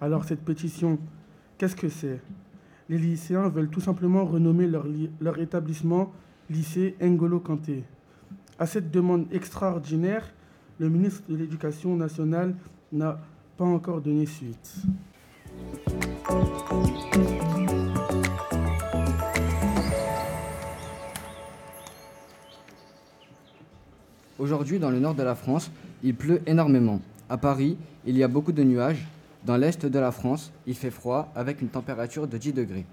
Alors 0.00 0.24
cette 0.24 0.40
pétition, 0.40 0.98
qu'est-ce 1.58 1.76
que 1.76 1.88
c'est? 1.88 2.20
Les 2.88 2.98
lycéens 2.98 3.48
veulent 3.48 3.70
tout 3.70 3.80
simplement 3.80 4.24
renommer 4.24 4.66
leur, 4.66 4.86
li- 4.86 5.10
leur 5.20 5.38
établissement 5.38 6.12
lycée 6.50 6.96
N'Golo 7.00 7.40
Kanté. 7.40 7.84
À 8.58 8.66
cette 8.66 8.90
demande 8.90 9.26
extraordinaire, 9.32 10.32
le 10.78 10.88
ministre 10.88 11.22
de 11.28 11.36
l'Éducation 11.36 11.96
nationale 11.96 12.54
n'a 12.92 13.20
pas 13.56 13.64
encore 13.64 14.00
donné 14.00 14.26
suite. 14.26 14.82
Aujourd'hui, 24.38 24.78
dans 24.78 24.90
le 24.90 24.98
nord 24.98 25.14
de 25.14 25.22
la 25.22 25.34
France, 25.34 25.70
il 26.04 26.14
pleut 26.14 26.40
énormément. 26.46 27.00
À 27.28 27.36
Paris, 27.38 27.76
il 28.06 28.16
y 28.16 28.22
a 28.22 28.28
beaucoup 28.28 28.52
de 28.52 28.62
nuages. 28.62 29.04
Dans 29.44 29.56
l'est 29.56 29.84
de 29.84 29.98
la 29.98 30.12
France, 30.12 30.52
il 30.66 30.74
fait 30.76 30.90
froid 30.92 31.32
avec 31.34 31.60
une 31.60 31.68
température 31.68 32.26
de 32.28 32.38
10 32.38 32.52
degrés. 32.52 32.86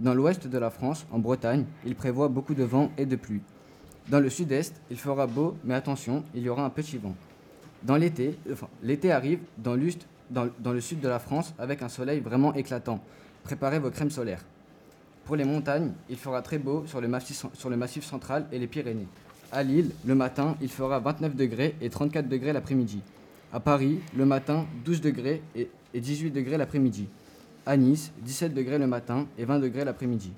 Dans 0.00 0.12
l'ouest 0.14 0.46
de 0.48 0.58
la 0.58 0.70
France, 0.70 1.06
en 1.12 1.18
Bretagne, 1.18 1.64
il 1.86 1.94
prévoit 1.94 2.28
beaucoup 2.28 2.54
de 2.54 2.64
vent 2.64 2.90
et 2.98 3.06
de 3.06 3.16
pluie. 3.16 3.40
Dans 4.08 4.20
le 4.20 4.28
sud-est, 4.30 4.74
il 4.90 4.98
fera 4.98 5.26
beau, 5.26 5.56
mais 5.64 5.74
attention, 5.74 6.24
il 6.34 6.42
y 6.42 6.48
aura 6.48 6.64
un 6.64 6.70
petit 6.70 6.98
vent. 6.98 7.14
Dans 7.82 7.96
l'été, 7.96 8.38
l'été 8.82 9.12
arrive 9.12 9.40
dans, 9.58 9.74
l'ust- 9.74 10.06
dans- 10.30 10.72
le 10.72 10.80
sud 10.80 11.00
de 11.00 11.08
la 11.08 11.18
France 11.18 11.54
avec 11.58 11.82
un 11.82 11.88
soleil 11.88 12.20
vraiment 12.20 12.52
éclatant. 12.54 13.00
Préparez 13.44 13.78
vos 13.78 13.90
crèmes 13.90 14.10
solaires. 14.10 14.44
Pour 15.24 15.36
les 15.36 15.44
montagnes, 15.44 15.92
il 16.08 16.16
fera 16.16 16.40
très 16.42 16.58
beau 16.58 16.84
sur 16.86 17.00
le 17.00 17.76
massif 17.76 18.04
central 18.04 18.46
et 18.52 18.58
les 18.58 18.66
Pyrénées. 18.66 19.08
À 19.52 19.62
Lille, 19.62 19.92
le 20.04 20.14
matin, 20.16 20.56
il 20.60 20.68
fera 20.68 20.98
29 20.98 21.36
degrés 21.36 21.76
et 21.80 21.88
34 21.88 22.28
degrés 22.28 22.52
l'après-midi. 22.52 23.00
À 23.52 23.60
Paris, 23.60 24.00
le 24.16 24.26
matin, 24.26 24.66
12 24.84 25.00
degrés 25.00 25.40
et, 25.54 25.70
et 25.94 26.00
18 26.00 26.32
degrés 26.32 26.58
l'après-midi. 26.58 27.06
À 27.64 27.76
Nice, 27.76 28.12
17 28.22 28.54
degrés 28.54 28.78
le 28.78 28.88
matin 28.88 29.26
et 29.38 29.44
20 29.44 29.60
degrés 29.60 29.84
l'après-midi. 29.84 30.32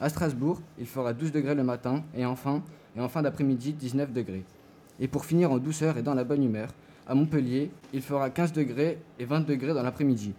À 0.00 0.08
Strasbourg, 0.08 0.60
il 0.78 0.86
fera 0.86 1.12
12 1.12 1.32
degrés 1.32 1.56
le 1.56 1.64
matin 1.64 2.04
et 2.16 2.24
enfin, 2.24 2.62
et 2.96 3.00
en 3.00 3.08
fin 3.08 3.22
d'après-midi, 3.22 3.72
19 3.72 4.12
degrés. 4.12 4.44
Et 5.00 5.08
pour 5.08 5.24
finir 5.24 5.50
en 5.50 5.58
douceur 5.58 5.98
et 5.98 6.02
dans 6.02 6.14
la 6.14 6.24
bonne 6.24 6.44
humeur, 6.44 6.68
à 7.08 7.14
Montpellier, 7.16 7.70
il 7.92 8.02
fera 8.02 8.30
15 8.30 8.52
degrés 8.52 8.98
et 9.18 9.24
20 9.24 9.40
degrés 9.40 9.74
dans 9.74 9.82
l'après-midi. 9.82 10.34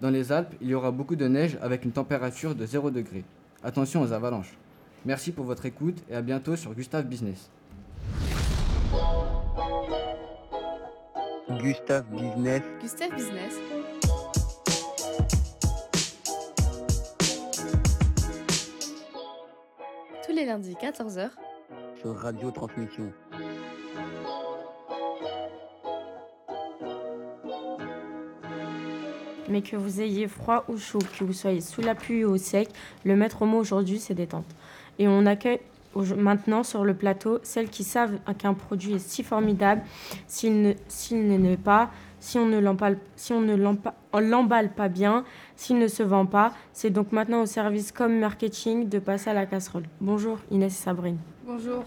Dans 0.00 0.10
les 0.10 0.32
Alpes, 0.32 0.54
il 0.62 0.68
y 0.68 0.74
aura 0.74 0.90
beaucoup 0.90 1.16
de 1.16 1.28
neige 1.28 1.58
avec 1.60 1.84
une 1.84 1.92
température 1.92 2.54
de 2.54 2.64
0 2.64 2.90
degré. 2.90 3.24
Attention 3.62 4.00
aux 4.00 4.12
avalanches. 4.12 4.56
Merci 5.04 5.32
pour 5.32 5.44
votre 5.44 5.64
écoute 5.64 5.96
et 6.10 6.14
à 6.14 6.22
bientôt 6.22 6.56
sur 6.56 6.74
Gustave 6.74 7.06
Business. 7.06 7.50
Gustave 11.60 12.04
Business. 12.10 12.62
Gustave 12.80 13.14
Business. 13.14 13.54
Tous 20.26 20.32
les 20.32 20.44
lundis 20.44 20.74
14h 20.74 21.30
Sur 22.00 22.16
Radio 22.16 22.50
Transmission. 22.50 23.12
Mais 29.48 29.62
que 29.62 29.76
vous 29.76 30.00
ayez 30.00 30.28
froid 30.28 30.64
ou 30.68 30.76
chaud, 30.76 30.98
que 31.18 31.24
vous 31.24 31.32
soyez 31.32 31.60
sous 31.60 31.80
la 31.80 31.94
pluie 31.94 32.24
ou 32.24 32.32
au 32.32 32.36
sec, 32.36 32.68
le 33.04 33.16
maître 33.16 33.46
mot 33.46 33.58
aujourd'hui, 33.58 33.98
c'est 33.98 34.14
détente. 34.14 34.44
Et 34.98 35.08
on 35.08 35.26
accueille 35.26 35.60
maintenant 36.16 36.62
sur 36.62 36.84
le 36.84 36.94
plateau 36.94 37.38
celles 37.42 37.68
qui 37.68 37.84
savent 37.84 38.18
qu'un 38.38 38.54
produit 38.54 38.94
est 38.94 38.98
si 38.98 39.22
formidable 39.22 39.82
s'il 40.26 40.62
ne, 40.62 40.72
s'il 40.86 41.26
ne 41.26 41.36
l'est 41.36 41.56
pas, 41.56 41.90
si 42.20 42.38
on 42.38 42.46
ne 42.46 42.58
l'emballe 42.58 42.98
si 43.16 43.32
on 43.32 43.40
ne 43.40 43.56
l'emballe 43.56 44.70
pas 44.72 44.88
bien, 44.88 45.24
s'il 45.56 45.78
ne 45.78 45.88
se 45.88 46.02
vend 46.02 46.26
pas. 46.26 46.52
C'est 46.72 46.90
donc 46.90 47.12
maintenant 47.12 47.42
au 47.42 47.46
service 47.46 47.92
comme 47.92 48.18
marketing 48.18 48.88
de 48.88 48.98
passer 48.98 49.30
à 49.30 49.34
la 49.34 49.46
casserole. 49.46 49.84
Bonjour 50.00 50.38
Inès 50.50 50.72
et 50.72 50.82
Sabrine. 50.82 51.18
Bonjour. 51.46 51.84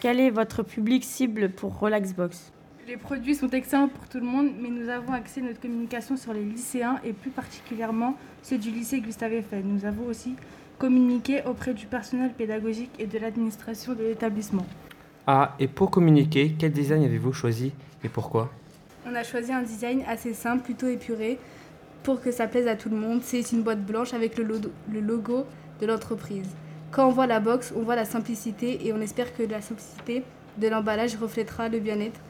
Quel 0.00 0.20
est 0.20 0.30
votre 0.30 0.62
public 0.62 1.04
cible 1.04 1.50
pour 1.50 1.78
Relaxbox? 1.78 2.52
Les 2.88 2.96
produits 2.96 3.34
sont 3.34 3.50
excellents 3.50 3.88
pour 3.88 4.08
tout 4.08 4.18
le 4.18 4.26
monde, 4.26 4.48
mais 4.60 4.68
nous 4.68 4.88
avons 4.88 5.12
axé 5.12 5.40
notre 5.40 5.60
communication 5.60 6.16
sur 6.16 6.32
les 6.32 6.42
lycéens 6.42 6.98
et 7.04 7.12
plus 7.12 7.30
particulièrement 7.30 8.16
ceux 8.42 8.58
du 8.58 8.70
lycée 8.70 9.00
Gustave 9.00 9.34
Eiffel. 9.34 9.62
Nous 9.64 9.84
avons 9.84 10.06
aussi 10.06 10.34
communiqué 10.80 11.42
auprès 11.44 11.74
du 11.74 11.86
personnel 11.86 12.32
pédagogique 12.32 12.90
et 12.98 13.06
de 13.06 13.18
l'administration 13.18 13.92
de 13.92 14.02
l'établissement. 14.02 14.66
Ah, 15.26 15.54
et 15.60 15.68
pour 15.68 15.90
communiquer, 15.90 16.56
quel 16.58 16.72
design 16.72 17.04
avez-vous 17.04 17.34
choisi 17.34 17.72
et 18.02 18.08
pourquoi? 18.08 18.50
On 19.06 19.14
a 19.14 19.22
choisi 19.22 19.52
un 19.52 19.62
design 19.62 20.02
assez 20.08 20.32
simple, 20.32 20.64
plutôt 20.64 20.88
épuré, 20.88 21.38
pour 22.02 22.22
que 22.22 22.32
ça 22.32 22.46
plaise 22.46 22.66
à 22.66 22.76
tout 22.76 22.88
le 22.88 22.96
monde. 22.96 23.20
C'est 23.22 23.52
une 23.52 23.62
boîte 23.62 23.84
blanche 23.84 24.14
avec 24.14 24.38
le, 24.38 24.44
logo 25.00 25.44
de 25.82 25.86
l'entreprise. 25.86 26.48
Quand 26.90 27.06
on 27.06 27.12
voit 27.12 27.26
la 27.26 27.40
box, 27.40 27.74
on 27.76 27.82
voit 27.82 27.94
la 27.94 28.06
simplicité 28.06 28.86
et 28.86 28.94
on 28.94 29.00
espère 29.02 29.36
que 29.36 29.42
la 29.42 29.60
simplicité 29.60 30.24
de 30.56 30.66
l'emballage 30.66 31.14
reflètera 31.14 31.68
le 31.68 31.78
bien-être 31.78 32.20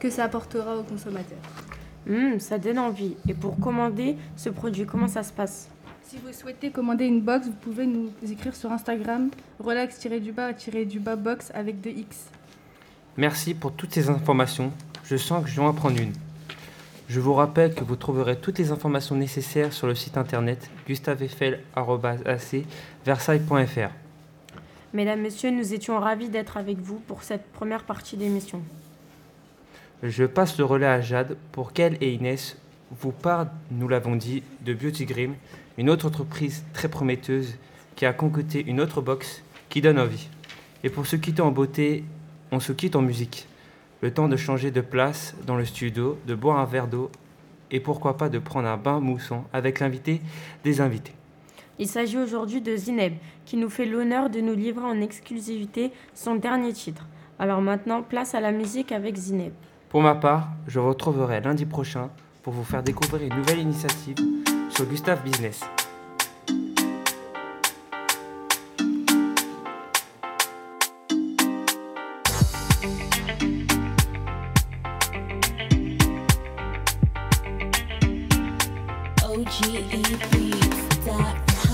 que 0.00 0.10
ça 0.10 0.24
apportera 0.24 0.76
aux 0.76 0.82
consommateurs. 0.82 1.38
Hum, 2.10 2.40
ça 2.40 2.58
donne 2.58 2.80
envie. 2.80 3.14
Et 3.28 3.34
pour 3.34 3.60
commander 3.60 4.16
ce 4.34 4.48
produit, 4.48 4.86
comment 4.86 5.06
ça 5.06 5.22
se 5.22 5.32
passe? 5.32 5.68
Si 6.12 6.18
vous 6.18 6.32
souhaitez 6.34 6.70
commander 6.70 7.06
une 7.06 7.22
box, 7.22 7.46
vous 7.46 7.54
pouvez 7.54 7.86
nous 7.86 8.10
écrire 8.30 8.54
sur 8.54 8.70
Instagram 8.70 9.30
relax-du-bas-du-bas 9.58 11.16
box 11.16 11.50
avec 11.54 11.80
2 11.80 11.88
X. 11.88 12.26
Merci 13.16 13.54
pour 13.54 13.72
toutes 13.72 13.94
ces 13.94 14.10
informations. 14.10 14.74
Je 15.04 15.16
sens 15.16 15.42
que 15.42 15.48
je 15.48 15.56
dois 15.56 15.68
en 15.68 15.72
prendre 15.72 15.98
une. 15.98 16.12
Je 17.08 17.18
vous 17.18 17.32
rappelle 17.32 17.74
que 17.74 17.82
vous 17.82 17.96
trouverez 17.96 18.36
toutes 18.36 18.58
les 18.58 18.70
informations 18.70 19.14
nécessaires 19.14 19.72
sur 19.72 19.86
le 19.86 19.94
site 19.94 20.18
internet 20.18 20.68
gustaveiffel.ac 20.86 22.66
versailles.fr. 23.06 23.90
Mesdames, 24.92 25.22
Messieurs, 25.22 25.50
nous 25.50 25.72
étions 25.72 25.98
ravis 25.98 26.28
d'être 26.28 26.58
avec 26.58 26.76
vous 26.76 27.00
pour 27.08 27.22
cette 27.22 27.50
première 27.52 27.84
partie 27.84 28.18
d'émission. 28.18 28.60
Je 30.02 30.24
passe 30.26 30.58
le 30.58 30.66
relais 30.66 30.84
à 30.84 31.00
Jade 31.00 31.38
pour 31.52 31.72
qu'elle 31.72 31.96
et 32.02 32.12
Inès 32.12 32.58
vous 33.00 33.12
parlent, 33.12 33.50
nous 33.70 33.88
l'avons 33.88 34.16
dit, 34.16 34.42
de 34.64 34.74
Beauty 34.74 35.06
Grim, 35.06 35.34
une 35.78 35.90
autre 35.90 36.06
entreprise 36.06 36.64
très 36.72 36.88
prometteuse 36.88 37.56
qui 37.96 38.06
a 38.06 38.12
concocté 38.12 38.64
une 38.66 38.80
autre 38.80 39.00
box 39.00 39.42
qui 39.68 39.80
donne 39.80 39.98
envie. 39.98 40.28
Et 40.84 40.90
pour 40.90 41.06
se 41.06 41.16
quitter 41.16 41.42
en 41.42 41.50
beauté, 41.50 42.04
on 42.50 42.60
se 42.60 42.72
quitte 42.72 42.96
en 42.96 43.02
musique. 43.02 43.46
Le 44.00 44.12
temps 44.12 44.28
de 44.28 44.36
changer 44.36 44.70
de 44.70 44.80
place 44.80 45.34
dans 45.46 45.56
le 45.56 45.64
studio, 45.64 46.18
de 46.26 46.34
boire 46.34 46.58
un 46.58 46.64
verre 46.64 46.88
d'eau 46.88 47.10
et 47.70 47.80
pourquoi 47.80 48.16
pas 48.16 48.28
de 48.28 48.38
prendre 48.38 48.68
un 48.68 48.76
bain 48.76 49.00
moussant 49.00 49.44
avec 49.52 49.80
l'invité 49.80 50.20
des 50.64 50.80
invités. 50.80 51.14
Il 51.78 51.88
s'agit 51.88 52.18
aujourd'hui 52.18 52.60
de 52.60 52.76
Zineb, 52.76 53.14
qui 53.46 53.56
nous 53.56 53.70
fait 53.70 53.86
l'honneur 53.86 54.28
de 54.28 54.40
nous 54.40 54.54
livrer 54.54 54.84
en 54.84 55.00
exclusivité 55.00 55.90
son 56.14 56.34
dernier 56.34 56.72
titre. 56.72 57.06
Alors 57.38 57.62
maintenant, 57.62 58.02
place 58.02 58.34
à 58.34 58.40
la 58.40 58.52
musique 58.52 58.92
avec 58.92 59.16
Zineb. 59.16 59.52
Pour 59.88 60.02
ma 60.02 60.14
part, 60.14 60.48
je 60.68 60.78
retrouverai 60.78 61.40
lundi 61.40 61.64
prochain 61.64 62.10
pour 62.42 62.52
vous 62.52 62.64
faire 62.64 62.82
découvrir 62.82 63.22
une 63.22 63.36
nouvelle 63.36 63.60
initiative 63.60 64.16
sur 64.70 64.84
Gustave 64.86 65.22
Business. 65.22 65.60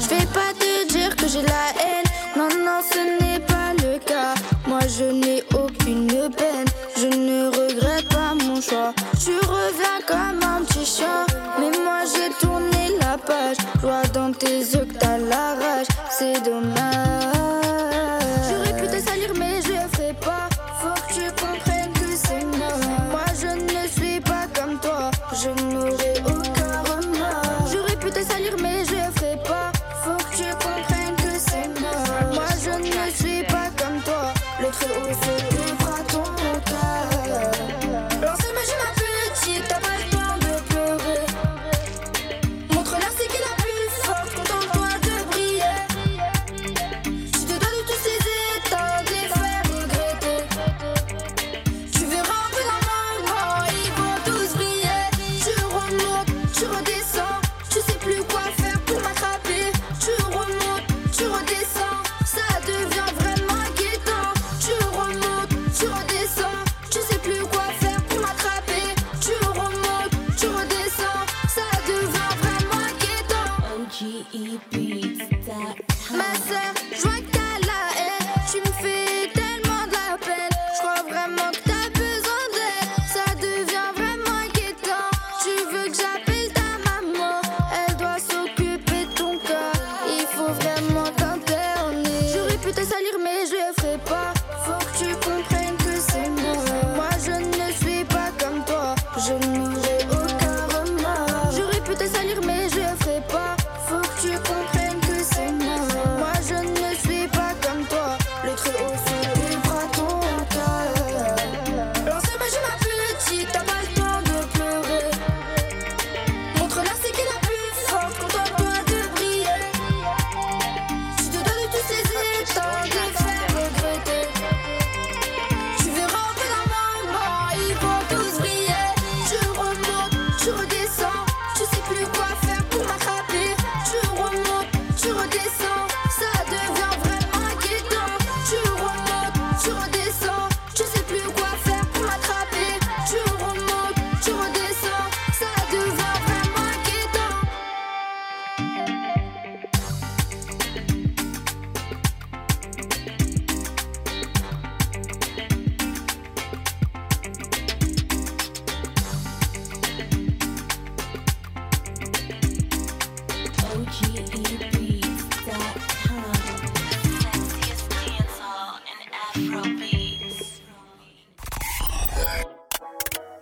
Je 0.00 0.08
vais 0.10 0.26
pas 0.26 0.52
te 0.58 0.88
dire 0.92 1.16
que 1.16 1.26
j'ai 1.28 1.42
la 1.42 1.70
haine, 1.80 2.04
non, 2.36 2.48
non, 2.48 2.80
ce 2.82 2.98
n'est 3.22 3.40
pas 3.40 3.72
le 3.74 3.98
cas. 3.98 4.34
Moi 4.66 4.80
je 4.86 5.04
n'ai 5.04 5.42
aucune 5.54 6.08
peine, 6.36 6.66
je 7.00 7.06
ne 7.06 7.46
regrette 7.46 8.08
pas 8.08 8.34
mon 8.34 8.60
choix. 8.60 8.92
Tu 9.22 9.32
reviens 9.36 10.00
comme 10.06 10.42
un 10.42 10.62
petit 10.64 10.84
chat, 10.84 11.26
mais 11.58 11.70
moi 11.84 12.00
j'ai 12.12 12.30
tourné 12.40 12.98
la 13.00 13.16
page. 13.16 13.56
Je 13.76 13.80
vois 13.80 14.02
dans 14.12 14.32
tes 14.32 14.58
yeux 14.58 14.84
que 14.84 14.94
t'as 14.98 15.18
la 15.18 15.54
rage, 15.54 15.86
c'est 16.10 16.42
dommage. 16.44 17.67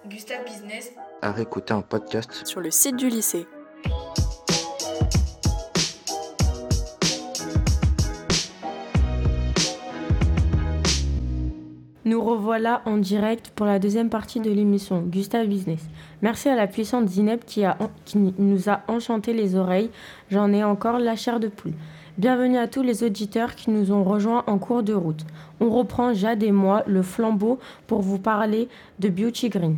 Gustave 0.09 0.45
Business. 0.45 0.93
À 1.21 1.33
réécouter 1.33 1.75
en 1.75 1.83
podcast 1.83 2.47
Sur 2.47 2.61
le 2.61 2.71
site 2.71 2.97
du 2.97 3.09
lycée. 3.09 3.47
Nous 12.05 12.23
revoilà 12.23 12.83
en 12.85 12.99
direct 12.99 13.51
pour 13.57 13.67
la 13.67 13.81
deuxième 13.81 14.09
partie 14.09 14.39
de 14.39 14.51
l'émission 14.51 15.01
Gustave 15.03 15.49
Business. 15.49 15.81
Merci 16.23 16.49
à 16.49 16.55
la 16.55 16.69
puissante 16.69 17.09
Zineb 17.09 17.41
qui, 17.45 17.65
a, 17.65 17.77
qui 18.05 18.19
nous 18.19 18.69
a 18.69 18.83
enchanté 18.87 19.33
les 19.33 19.57
oreilles. 19.57 19.91
J'en 20.31 20.53
ai 20.53 20.63
encore 20.63 21.01
la 21.01 21.17
chair 21.17 21.41
de 21.41 21.49
poule. 21.49 21.73
Bienvenue 22.19 22.57
à 22.57 22.67
tous 22.67 22.80
les 22.80 23.02
auditeurs 23.02 23.57
qui 23.57 23.71
nous 23.71 23.93
ont 23.93 24.02
rejoints 24.02 24.45
en 24.47 24.57
cours 24.57 24.83
de 24.83 24.95
route. 24.95 25.26
On 25.61 25.69
reprend 25.69 26.15
Jade 26.15 26.43
et 26.43 26.52
moi 26.52 26.83
le 26.87 27.02
flambeau 27.02 27.59
pour 27.87 28.00
vous 28.00 28.19
parler 28.19 28.69
de 29.00 29.11
Beauty 29.11 29.50
Green. 29.50 29.76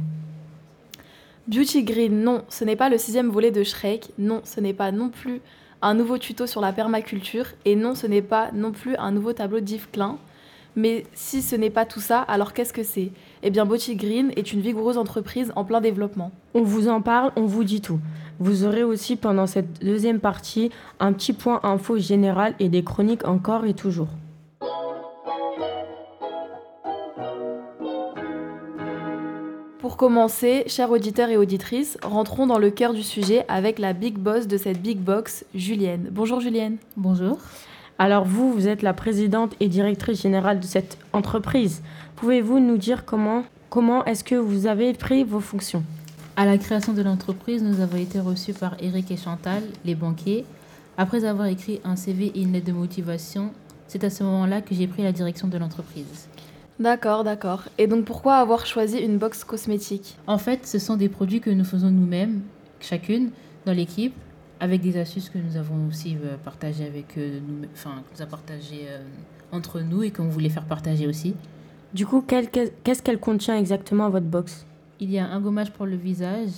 Beauty 1.49 1.83
Green, 1.83 2.25
non, 2.25 2.43
ce 2.51 2.63
n'est 2.63 2.77
pas 2.77 2.91
le 2.91 2.99
sixième 2.99 3.31
volet 3.31 3.51
de 3.51 3.63
Shrek, 3.63 4.11
non, 4.19 4.43
ce 4.45 4.61
n'est 4.61 4.75
pas 4.75 4.93
non 4.93 5.09
plus 5.09 5.41
un 5.81 5.95
nouveau 5.95 6.19
tuto 6.19 6.47
sur 6.47 6.61
la 6.61 6.75
permaculture, 6.75 7.47
et 7.65 7.75
non, 7.75 7.95
ce 7.95 8.07
n'est 8.07 8.21
pas 8.21 8.51
non 8.53 8.71
plus 8.71 8.95
un 8.97 9.13
nouveau 9.13 9.33
tableau 9.33 9.61
d'Yves 9.61 9.89
Klein. 9.91 10.19
Mais 10.77 11.05
si 11.15 11.41
ce 11.41 11.57
n'est 11.57 11.71
pas 11.71 11.87
tout 11.87 12.01
ça, 12.01 12.21
alors 12.21 12.53
qu'est-ce 12.53 12.75
que 12.75 12.83
c'est? 12.83 13.13
Eh 13.43 13.49
bien, 13.49 13.65
Beauty 13.65 13.97
Green 13.97 14.31
est 14.37 14.53
une 14.53 14.61
vigoureuse 14.61 14.99
entreprise 14.99 15.51
en 15.57 15.65
plein 15.65 15.81
développement. 15.81 16.33
On 16.53 16.61
vous 16.63 16.87
en 16.87 17.01
parle, 17.01 17.33
on 17.35 17.47
vous 17.47 17.65
dit 17.65 17.81
tout. 17.81 17.99
Vous 18.39 18.67
aurez 18.67 18.83
aussi 18.83 19.17
pendant 19.17 19.47
cette 19.47 19.83
deuxième 19.83 20.21
partie 20.21 20.71
un 21.01 21.15
petit 21.15 21.33
point 21.33 21.61
info 21.63 21.97
général 21.97 22.57
et 22.61 22.69
des 22.69 22.85
chroniques 22.85 23.27
encore 23.27 23.65
et 23.65 23.73
toujours. 23.73 24.09
Pour 29.81 29.97
commencer, 29.97 30.65
chers 30.67 30.91
auditeurs 30.91 31.29
et 31.29 31.37
auditrices, 31.37 31.99
rentrons 32.03 32.49
dans 32.49 32.59
le 32.59 32.71
cœur 32.71 32.93
du 32.95 33.05
sujet 33.05 33.45
avec 33.47 33.79
la 33.79 33.93
big 33.93 34.19
boss 34.19 34.49
de 34.49 34.57
cette 34.57 34.83
big 34.83 34.99
box, 34.99 35.45
Julienne. 35.55 36.09
Bonjour 36.11 36.41
Julienne. 36.41 36.79
Bonjour. 36.97 37.39
Alors 37.97 38.25
vous, 38.25 38.53
vous 38.53 38.67
êtes 38.67 38.83
la 38.83 38.93
présidente 38.93 39.55
et 39.61 39.69
directrice 39.69 40.21
générale 40.21 40.59
de 40.59 40.65
cette 40.65 40.99
entreprise. 41.13 41.81
Pouvez-vous 42.17 42.59
nous 42.59 42.77
dire 42.77 43.05
comment, 43.05 43.45
comment 43.71 44.05
est-ce 44.05 44.25
que 44.25 44.35
vous 44.35 44.67
avez 44.67 44.95
pris 44.95 45.23
vos 45.23 45.39
fonctions? 45.39 45.85
À 46.37 46.45
la 46.45 46.59
création 46.59 46.93
de 46.93 47.03
l'entreprise, 47.03 47.63
nous 47.63 47.81
avons 47.81 47.99
été 47.99 48.19
reçus 48.19 48.55
par 48.55 48.75
Eric 48.81 49.13
et 49.13 49.17
Chantal, 49.17 49.63
les 49.85 49.95
banquiers. 49.95 50.45
Après 50.97 51.25
avoir 51.25 51.47
écrit 51.47 51.81
un 51.85 51.95
CV 51.95 52.33
et 52.35 52.43
une 52.43 52.53
lettre 52.53 52.67
de 52.67 52.73
motivation, 52.73 53.53
c'est 53.87 54.03
à 54.03 54.11
ce 54.11 54.25
moment-là 54.25 54.61
que 54.61 54.75
j'ai 54.75 54.89
pris 54.89 55.05
la 55.05 55.13
direction 55.13 55.47
de 55.47 55.57
l'entreprise. 55.57 56.29
D'accord, 56.81 57.25
d'accord. 57.25 57.65
Et 57.77 57.89
donc 57.89 58.05
pourquoi 58.05 58.37
avoir 58.37 58.65
choisi 58.65 58.99
une 58.99 59.19
box 59.19 59.43
cosmétique? 59.43 60.17
En 60.29 60.39
fait, 60.39 60.65
ce 60.65 60.79
sont 60.79 60.97
des 60.97 61.09
produits 61.09 61.41
que 61.41 61.51
nous 61.51 61.65
faisons 61.65 61.91
nous-mêmes, 61.91 62.43
chacune, 62.81 63.31
dans 63.67 63.73
l'équipe, 63.73 64.15
avec 64.61 64.81
des 64.81 64.97
astuces 64.97 65.29
que 65.29 65.39
nous 65.39 65.57
avons 65.57 65.89
aussi 65.89 66.17
euh, 66.17 66.37
partagées 66.45 66.87
avec 66.87 67.19
euh, 67.19 67.41
nous, 67.41 67.67
enfin, 67.73 68.03
que 68.09 68.17
nous 68.17 68.23
a 68.23 68.27
partagées 68.27 68.87
euh, 68.89 69.03
entre 69.51 69.81
nous 69.81 70.05
et 70.05 70.13
qu'on 70.13 70.29
voulait 70.29 70.51
faire 70.51 70.67
partager 70.67 71.09
aussi. 71.09 71.35
Du 71.95 72.07
coup, 72.07 72.23
qu'est-ce 72.23 73.03
qu'elle 73.03 73.19
contient 73.19 73.57
exactement 73.57 74.09
votre 74.11 74.27
box? 74.27 74.65
Il 75.01 75.11
y 75.11 75.19
a 75.19 75.27
un 75.27 75.41
gommage 75.41 75.73
pour 75.73 75.87
le 75.87 75.97
visage, 75.97 76.51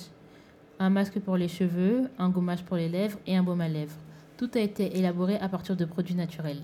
un 0.78 0.90
masque 0.90 1.18
pour 1.20 1.36
les 1.36 1.48
cheveux, 1.48 2.10
un 2.18 2.28
gommage 2.28 2.62
pour 2.64 2.76
les 2.76 2.88
lèvres 2.88 3.18
et 3.26 3.36
un 3.36 3.42
baume 3.42 3.60
à 3.60 3.68
lèvres. 3.68 3.96
Tout 4.36 4.50
a 4.54 4.58
été 4.58 4.98
élaboré 4.98 5.36
à 5.38 5.48
partir 5.48 5.76
de 5.76 5.84
produits 5.84 6.14
naturels. 6.14 6.60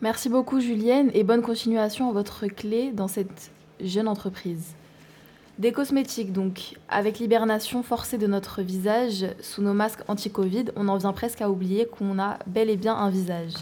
Merci 0.00 0.28
beaucoup 0.28 0.60
Julienne 0.60 1.10
et 1.12 1.24
bonne 1.24 1.42
continuation 1.42 2.08
à 2.08 2.12
votre 2.12 2.46
clé 2.46 2.92
dans 2.92 3.08
cette 3.08 3.50
jeune 3.80 4.06
entreprise. 4.06 4.76
Des 5.58 5.72
cosmétiques 5.72 6.32
donc, 6.32 6.76
avec 6.88 7.18
l'hibernation 7.18 7.82
forcée 7.82 8.16
de 8.16 8.28
notre 8.28 8.62
visage 8.62 9.26
sous 9.40 9.60
nos 9.60 9.72
masques 9.72 10.04
anti-Covid, 10.06 10.66
on 10.76 10.86
en 10.86 10.98
vient 10.98 11.12
presque 11.12 11.42
à 11.42 11.50
oublier 11.50 11.84
qu'on 11.84 12.20
a 12.20 12.38
bel 12.46 12.70
et 12.70 12.76
bien 12.76 12.94
un 12.94 13.10
visage. 13.10 13.54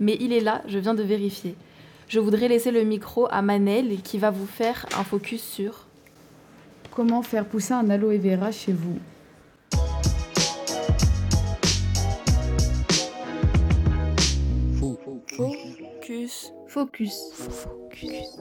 Mais 0.00 0.16
il 0.18 0.32
est 0.32 0.40
là, 0.40 0.62
je 0.66 0.80
viens 0.80 0.94
de 0.94 1.04
vérifier. 1.04 1.54
Je 2.08 2.18
voudrais 2.18 2.48
laisser 2.48 2.72
le 2.72 2.82
micro 2.82 3.28
à 3.30 3.40
Manel 3.40 4.00
qui 4.02 4.18
va 4.18 4.32
vous 4.32 4.46
faire 4.46 4.86
un 4.98 5.04
focus 5.04 5.40
sur 5.40 5.86
Comment 6.90 7.22
faire 7.22 7.44
pousser 7.44 7.74
un 7.74 7.90
aloe 7.90 8.18
vera 8.18 8.50
chez 8.50 8.72
vous? 8.72 8.98
Focus. 16.66 17.30
Focus. 17.34 18.40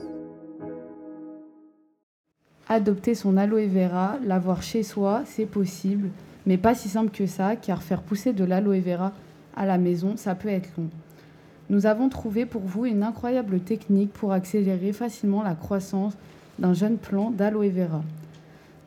Adopter 2.67 3.13
son 3.13 3.37
aloe 3.37 3.67
vera, 3.67 4.17
l'avoir 4.23 4.63
chez 4.63 4.81
soi, 4.81 5.21
c'est 5.25 5.45
possible, 5.45 6.09
mais 6.47 6.57
pas 6.57 6.73
si 6.73 6.89
simple 6.89 7.11
que 7.11 7.27
ça, 7.27 7.55
car 7.55 7.83
faire 7.83 8.01
pousser 8.01 8.33
de 8.33 8.43
l'aloe 8.43 8.79
vera 8.79 9.11
à 9.55 9.67
la 9.67 9.77
maison, 9.77 10.17
ça 10.17 10.33
peut 10.33 10.49
être 10.49 10.69
long. 10.77 10.89
Nous 11.69 11.85
avons 11.85 12.09
trouvé 12.09 12.45
pour 12.45 12.61
vous 12.61 12.85
une 12.85 13.03
incroyable 13.03 13.59
technique 13.59 14.13
pour 14.13 14.31
accélérer 14.31 14.91
facilement 14.91 15.43
la 15.43 15.53
croissance 15.53 16.13
d'un 16.57 16.73
jeune 16.73 16.97
plant 16.97 17.29
d'aloe 17.29 17.69
vera. 17.69 18.03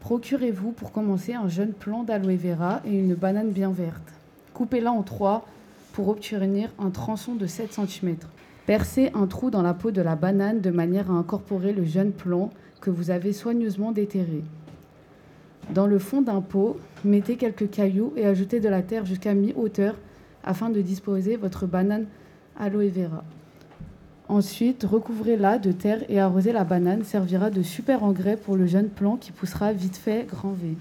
Procurez-vous 0.00 0.72
pour 0.72 0.90
commencer 0.90 1.34
un 1.34 1.48
jeune 1.48 1.72
plant 1.72 2.02
d'aloe 2.02 2.36
vera 2.36 2.80
et 2.84 2.98
une 2.98 3.14
banane 3.14 3.50
bien 3.50 3.70
verte. 3.70 4.12
Coupez-la 4.54 4.90
en 4.90 5.02
trois 5.02 5.46
pour 5.92 6.08
obtenir 6.08 6.70
un 6.78 6.90
tronçon 6.90 7.34
de 7.36 7.46
7 7.46 7.74
cm. 7.74 8.16
Percez 8.68 9.10
un 9.14 9.26
trou 9.26 9.48
dans 9.48 9.62
la 9.62 9.72
peau 9.72 9.92
de 9.92 10.02
la 10.02 10.14
banane 10.14 10.60
de 10.60 10.68
manière 10.68 11.10
à 11.10 11.14
incorporer 11.14 11.72
le 11.72 11.86
jeune 11.86 12.12
plant 12.12 12.50
que 12.82 12.90
vous 12.90 13.10
avez 13.10 13.32
soigneusement 13.32 13.92
déterré. 13.92 14.44
Dans 15.72 15.86
le 15.86 15.98
fond 15.98 16.20
d'un 16.20 16.42
pot, 16.42 16.76
mettez 17.02 17.36
quelques 17.36 17.70
cailloux 17.70 18.12
et 18.14 18.26
ajoutez 18.26 18.60
de 18.60 18.68
la 18.68 18.82
terre 18.82 19.06
jusqu'à 19.06 19.32
mi-hauteur 19.32 19.94
afin 20.44 20.68
de 20.68 20.82
disposer 20.82 21.36
votre 21.36 21.64
banane 21.64 22.04
aloe 22.58 22.90
vera. 22.90 23.24
Ensuite, 24.28 24.84
recouvrez-la 24.84 25.58
de 25.58 25.72
terre 25.72 26.04
et 26.10 26.20
arrosez 26.20 26.52
la 26.52 26.64
banane 26.64 27.04
servira 27.04 27.48
de 27.48 27.62
super 27.62 28.04
engrais 28.04 28.36
pour 28.36 28.54
le 28.54 28.66
jeune 28.66 28.90
plant 28.90 29.16
qui 29.16 29.32
poussera 29.32 29.72
vite 29.72 29.96
fait 29.96 30.26
grand 30.28 30.52
V. 30.52 30.76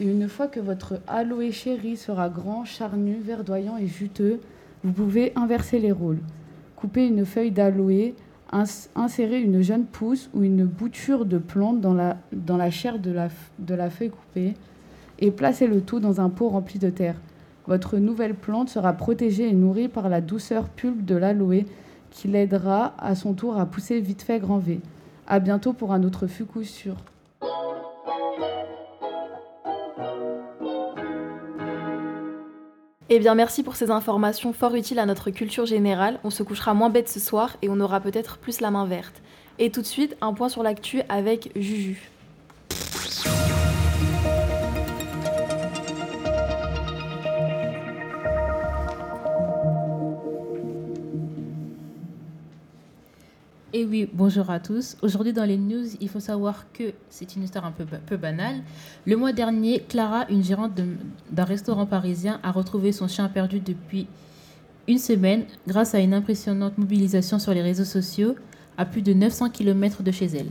Et 0.00 0.10
une 0.10 0.28
fois 0.28 0.48
que 0.48 0.58
votre 0.58 0.94
aloe 1.06 1.52
chéri 1.52 1.96
sera 1.96 2.28
grand, 2.28 2.64
charnu, 2.64 3.18
verdoyant 3.24 3.76
et 3.76 3.86
juteux, 3.86 4.40
vous 4.82 4.90
pouvez 4.90 5.32
inverser 5.36 5.78
les 5.78 5.92
rôles. 5.92 6.18
Couper 6.82 7.06
une 7.06 7.24
feuille 7.24 7.52
d'aloe, 7.52 8.12
ins- 8.50 8.88
insérer 8.96 9.40
une 9.40 9.62
jeune 9.62 9.84
pousse 9.84 10.28
ou 10.34 10.42
une 10.42 10.64
bouture 10.64 11.26
de 11.26 11.38
plante 11.38 11.80
dans 11.80 11.94
la, 11.94 12.70
chair 12.72 12.98
de 12.98 13.12
la, 13.12 13.88
feuille 13.88 14.10
coupée 14.10 14.54
et 15.20 15.30
placer 15.30 15.68
le 15.68 15.80
tout 15.80 16.00
dans 16.00 16.20
un 16.20 16.28
pot 16.28 16.48
rempli 16.48 16.80
de 16.80 16.90
terre. 16.90 17.14
Votre 17.68 17.98
nouvelle 17.98 18.34
plante 18.34 18.68
sera 18.68 18.94
protégée 18.94 19.48
et 19.48 19.52
nourrie 19.52 19.86
par 19.86 20.08
la 20.08 20.20
douceur 20.20 20.68
pulpe 20.68 21.04
de 21.04 21.14
l'aloe 21.14 21.66
qui 22.10 22.26
l'aidera 22.26 22.94
à 22.98 23.14
son 23.14 23.34
tour 23.34 23.58
à 23.58 23.66
pousser 23.66 24.00
vite 24.00 24.22
fait 24.22 24.40
grand 24.40 24.58
V. 24.58 24.80
À 25.28 25.38
bientôt 25.38 25.74
pour 25.74 25.92
un 25.92 26.02
autre 26.02 26.26
fuku 26.26 26.64
sur 26.64 26.96
Eh 33.14 33.18
bien, 33.18 33.34
merci 33.34 33.62
pour 33.62 33.76
ces 33.76 33.90
informations 33.90 34.54
fort 34.54 34.74
utiles 34.74 34.98
à 34.98 35.04
notre 35.04 35.28
culture 35.28 35.66
générale. 35.66 36.18
On 36.24 36.30
se 36.30 36.42
couchera 36.42 36.72
moins 36.72 36.88
bête 36.88 37.10
ce 37.10 37.20
soir 37.20 37.58
et 37.60 37.68
on 37.68 37.78
aura 37.78 38.00
peut-être 38.00 38.38
plus 38.38 38.62
la 38.62 38.70
main 38.70 38.86
verte. 38.86 39.20
Et 39.58 39.68
tout 39.68 39.82
de 39.82 39.86
suite, 39.86 40.16
un 40.22 40.32
point 40.32 40.48
sur 40.48 40.62
l'actu 40.62 41.02
avec 41.10 41.50
Juju. 41.54 42.08
Et 53.74 53.86
oui, 53.86 54.06
bonjour 54.12 54.50
à 54.50 54.60
tous. 54.60 54.96
Aujourd'hui 55.00 55.32
dans 55.32 55.46
les 55.46 55.56
news, 55.56 55.84
il 56.00 56.08
faut 56.10 56.20
savoir 56.20 56.66
que 56.74 56.92
c'est 57.08 57.36
une 57.36 57.42
histoire 57.42 57.64
un 57.64 57.70
peu, 57.72 57.84
ba- 57.84 58.00
peu 58.04 58.18
banale. 58.18 58.56
Le 59.06 59.16
mois 59.16 59.32
dernier, 59.32 59.80
Clara, 59.88 60.26
une 60.28 60.44
gérante 60.44 60.72
d'un 61.30 61.44
restaurant 61.44 61.86
parisien, 61.86 62.38
a 62.42 62.50
retrouvé 62.50 62.92
son 62.92 63.08
chien 63.08 63.28
perdu 63.30 63.60
depuis 63.60 64.08
une 64.88 64.98
semaine 64.98 65.44
grâce 65.66 65.94
à 65.94 66.00
une 66.00 66.12
impressionnante 66.12 66.76
mobilisation 66.76 67.38
sur 67.38 67.54
les 67.54 67.62
réseaux 67.62 67.84
sociaux 67.86 68.34
à 68.76 68.84
plus 68.84 69.00
de 69.00 69.14
900 69.14 69.48
km 69.50 70.02
de 70.02 70.10
chez 70.10 70.26
elle. 70.26 70.50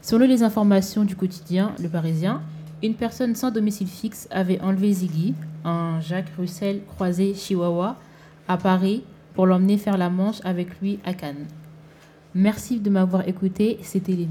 Selon 0.00 0.26
les 0.26 0.42
informations 0.42 1.04
du 1.04 1.14
quotidien 1.14 1.72
Le 1.82 1.88
Parisien, 1.90 2.40
une 2.82 2.94
personne 2.94 3.34
sans 3.34 3.50
domicile 3.50 3.88
fixe 3.88 4.28
avait 4.30 4.60
enlevé 4.62 4.92
Ziggy, 4.94 5.34
un 5.64 6.00
Jacques 6.00 6.32
Russell 6.38 6.80
croisé 6.86 7.34
Chihuahua, 7.34 7.96
à 8.48 8.56
Paris 8.56 9.02
pour 9.34 9.44
l'emmener 9.46 9.76
faire 9.76 9.98
la 9.98 10.08
manche 10.08 10.36
avec 10.44 10.80
lui 10.80 11.00
à 11.04 11.12
Cannes. 11.12 11.46
Merci 12.38 12.80
de 12.80 12.90
m'avoir 12.90 13.26
écouté, 13.26 13.78
c'était 13.80 14.12
les 14.12 14.26
news. 14.26 14.30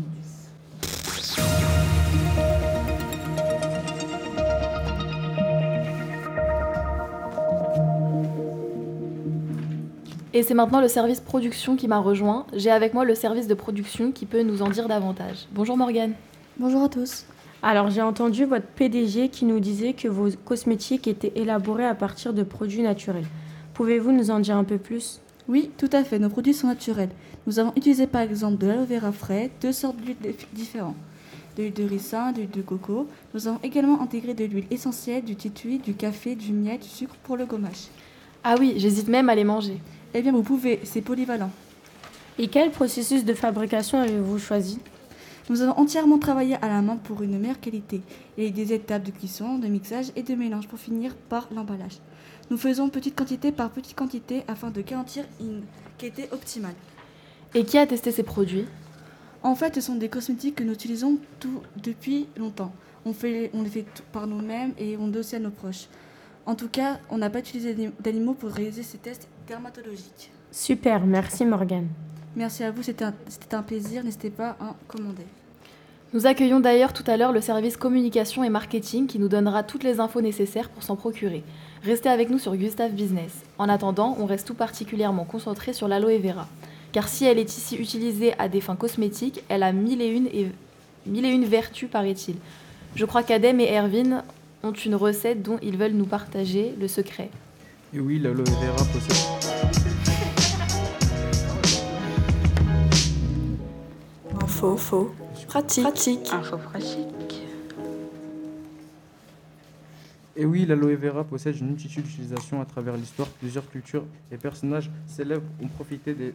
Et 10.35 10.43
c'est 10.43 10.53
maintenant 10.53 10.81
le 10.81 10.87
service 10.87 11.19
production 11.19 11.75
qui 11.75 11.87
m'a 11.87 11.97
rejoint. 11.97 12.45
J'ai 12.53 12.69
avec 12.69 12.93
moi 12.93 13.05
le 13.05 13.15
service 13.15 13.47
de 13.47 13.55
production 13.55 14.11
qui 14.11 14.27
peut 14.27 14.43
nous 14.43 14.61
en 14.61 14.69
dire 14.69 14.87
davantage. 14.87 15.47
Bonjour 15.51 15.75
Morgane. 15.75 16.13
Bonjour 16.59 16.83
à 16.83 16.89
tous. 16.89 17.25
Alors 17.63 17.89
j'ai 17.89 18.03
entendu 18.03 18.45
votre 18.45 18.67
PDG 18.67 19.29
qui 19.29 19.45
nous 19.45 19.59
disait 19.59 19.93
que 19.93 20.07
vos 20.07 20.29
cosmétiques 20.45 21.07
étaient 21.07 21.33
élaborés 21.35 21.87
à 21.87 21.95
partir 21.95 22.35
de 22.35 22.43
produits 22.43 22.83
naturels. 22.83 23.25
Pouvez-vous 23.73 24.11
nous 24.11 24.29
en 24.29 24.39
dire 24.39 24.57
un 24.57 24.63
peu 24.63 24.77
plus? 24.77 25.21
Oui, 25.47 25.69
tout 25.77 25.89
à 25.91 26.03
fait. 26.03 26.17
Nos 26.19 26.29
produits 26.29 26.53
sont 26.53 26.67
naturels. 26.67 27.09
Nous 27.45 27.59
avons 27.59 27.71
utilisé 27.75 28.07
par 28.07 28.21
exemple 28.21 28.57
de 28.57 28.67
l'aloe 28.67 28.85
vera 28.85 29.11
frais, 29.11 29.51
deux 29.61 29.71
sortes 29.71 29.97
d'huiles 29.97 30.15
dif- 30.23 30.47
différentes. 30.53 30.95
De 31.55 31.63
l'huile 31.63 31.73
de 31.73 31.83
ricin, 31.83 32.31
de 32.31 32.37
l'huile 32.39 32.49
de 32.51 32.61
coco. 32.61 33.07
Nous 33.33 33.47
avons 33.47 33.59
également 33.63 34.01
intégré 34.01 34.33
de 34.33 34.45
l'huile 34.45 34.65
essentielle, 34.71 35.23
du 35.23 35.35
titouille, 35.35 35.77
du 35.79 35.93
café, 35.93 36.35
du 36.35 36.51
miel, 36.51 36.79
du 36.79 36.87
sucre 36.87 37.15
pour 37.23 37.37
le 37.37 37.45
gommage. 37.45 37.87
Ah 38.43 38.55
oui, 38.59 38.73
j'hésite 38.77 39.07
même 39.07 39.29
à 39.29 39.35
les 39.35 39.43
manger. 39.43 39.79
Eh 40.13 40.21
bien, 40.21 40.31
vous 40.31 40.43
pouvez, 40.43 40.79
c'est 40.83 41.01
polyvalent. 41.01 41.51
Et 42.37 42.47
quel 42.47 42.71
processus 42.71 43.23
de 43.23 43.33
fabrication 43.33 43.99
avez-vous 43.99 44.39
choisi? 44.39 44.79
Nous 45.49 45.61
avons 45.61 45.73
entièrement 45.79 46.17
travaillé 46.17 46.55
à 46.61 46.67
la 46.67 46.81
main 46.81 46.97
pour 46.97 47.21
une 47.21 47.37
meilleure 47.39 47.59
qualité. 47.59 48.01
Il 48.37 48.43
y 48.43 48.47
a 48.47 48.49
eu 48.49 48.51
des 48.51 48.73
étapes 48.73 49.03
de 49.03 49.11
cuisson, 49.11 49.59
de 49.59 49.67
mixage 49.67 50.07
et 50.15 50.23
de 50.23 50.33
mélange 50.33 50.67
pour 50.67 50.79
finir 50.79 51.15
par 51.29 51.47
l'emballage. 51.55 51.99
Nous 52.49 52.57
faisons 52.57 52.89
petite 52.89 53.15
quantité 53.15 53.51
par 53.51 53.71
petite 53.71 53.95
quantité 53.95 54.43
afin 54.47 54.69
de 54.69 54.81
garantir 54.81 55.25
une 55.39 55.63
qualité 55.97 56.29
optimale. 56.31 56.75
Et 57.53 57.63
qui 57.65 57.77
a 57.77 57.87
testé 57.87 58.11
ces 58.11 58.23
produits? 58.23 58.65
En 59.41 59.55
fait, 59.55 59.75
ce 59.75 59.81
sont 59.81 59.95
des 59.95 60.09
cosmétiques 60.09 60.55
que 60.55 60.63
nous 60.63 60.73
utilisons 60.73 61.17
tout 61.39 61.61
depuis 61.81 62.27
longtemps. 62.37 62.73
On, 63.05 63.13
fait, 63.13 63.51
on 63.53 63.61
les 63.63 63.69
fait 63.69 63.85
tout 63.93 64.03
par 64.11 64.27
nous-mêmes 64.27 64.73
et 64.77 64.97
on 64.97 65.07
donne 65.07 65.21
aussi 65.21 65.35
à 65.35 65.39
nos 65.39 65.51
proches. 65.51 65.87
En 66.45 66.55
tout 66.55 66.67
cas, 66.69 66.99
on 67.09 67.17
n'a 67.17 67.29
pas 67.29 67.39
utilisé 67.39 67.73
d'anim- 67.73 67.91
d'animaux 67.99 68.33
pour 68.33 68.49
réaliser 68.49 68.83
ces 68.83 68.97
tests 68.97 69.27
dermatologiques. 69.47 70.31
Super, 70.51 71.05
merci 71.05 71.45
Morgane. 71.45 71.87
Merci 72.35 72.63
à 72.63 72.71
vous, 72.71 72.83
c'était 72.83 73.05
un, 73.05 73.13
c'était 73.27 73.55
un 73.55 73.63
plaisir. 73.63 74.03
N'hésitez 74.03 74.29
pas 74.29 74.57
à 74.59 74.75
commander. 74.87 75.25
Nous 76.13 76.27
accueillons 76.27 76.59
d'ailleurs 76.59 76.93
tout 76.93 77.03
à 77.07 77.17
l'heure 77.17 77.33
le 77.33 77.41
service 77.41 77.77
communication 77.77 78.43
et 78.43 78.49
marketing 78.49 79.07
qui 79.07 79.19
nous 79.19 79.27
donnera 79.27 79.63
toutes 79.63 79.83
les 79.83 79.99
infos 79.99 80.21
nécessaires 80.21 80.69
pour 80.69 80.83
s'en 80.83 80.95
procurer. 80.95 81.43
Restez 81.83 82.09
avec 82.09 82.29
nous 82.29 82.39
sur 82.39 82.55
Gustave 82.55 82.91
Business. 82.91 83.43
En 83.57 83.67
attendant, 83.67 84.15
on 84.19 84.25
reste 84.25 84.47
tout 84.47 84.53
particulièrement 84.53 85.25
concentré 85.25 85.73
sur 85.73 85.87
l'aloe 85.87 86.19
vera. 86.19 86.47
Car 86.93 87.09
si 87.09 87.25
elle 87.25 87.37
est 87.37 87.57
ici 87.57 87.75
utilisée 87.75 88.33
à 88.39 88.47
des 88.47 88.61
fins 88.61 88.77
cosmétiques, 88.77 89.43
elle 89.49 89.63
a 89.63 89.73
mille 89.73 90.01
et 90.01 90.07
une, 90.07 90.27
et, 90.27 90.47
mille 91.05 91.25
et 91.25 91.29
une 91.29 91.43
vertus, 91.43 91.89
paraît-il. 91.89 92.35
Je 92.95 93.03
crois 93.03 93.23
qu'Adem 93.23 93.59
et 93.59 93.73
Erwin 93.73 94.23
ont 94.63 94.71
une 94.71 94.95
recette 94.95 95.41
dont 95.43 95.59
ils 95.61 95.75
veulent 95.75 95.91
nous 95.91 96.05
partager 96.05 96.73
le 96.79 96.87
secret. 96.87 97.29
Et 97.93 97.99
oui, 97.99 98.19
l'aloe 98.19 98.45
vera 98.45 98.85
possède. 98.85 99.15
Info, 104.41 104.77
faux, 104.77 105.11
pratique. 105.55 105.83
pratique. 105.83 106.33
Info 106.33 106.57
pratique. 106.57 107.43
Et 110.35 110.43
oui, 110.43 110.65
l'aloe 110.65 110.97
vera 110.97 111.23
possède 111.23 111.57
une 111.57 111.67
multitude 111.67 112.03
d'utilisations 112.03 112.59
à 112.59 112.65
travers 112.65 112.97
l'histoire. 112.97 113.29
Plusieurs 113.29 113.69
cultures 113.69 114.03
et 114.33 114.37
personnages 114.37 114.91
célèbres 115.07 115.47
ont 115.63 115.67
profité 115.67 116.13
des, 116.13 116.33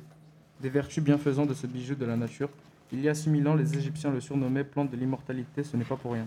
des 0.62 0.70
vertus 0.70 1.04
bienfaisantes 1.04 1.48
de 1.48 1.54
ce 1.54 1.66
bijou 1.66 1.94
de 1.94 2.06
la 2.06 2.16
nature. 2.16 2.48
Il 2.92 3.00
y 3.02 3.10
a 3.10 3.14
6000 3.14 3.46
ans, 3.46 3.54
les 3.54 3.76
Égyptiens 3.76 4.10
le 4.10 4.20
surnommaient 4.20 4.64
plante 4.64 4.90
de 4.90 4.96
l'immortalité, 4.96 5.64
ce 5.64 5.76
n'est 5.76 5.84
pas 5.84 5.96
pour 5.96 6.12
rien. 6.12 6.26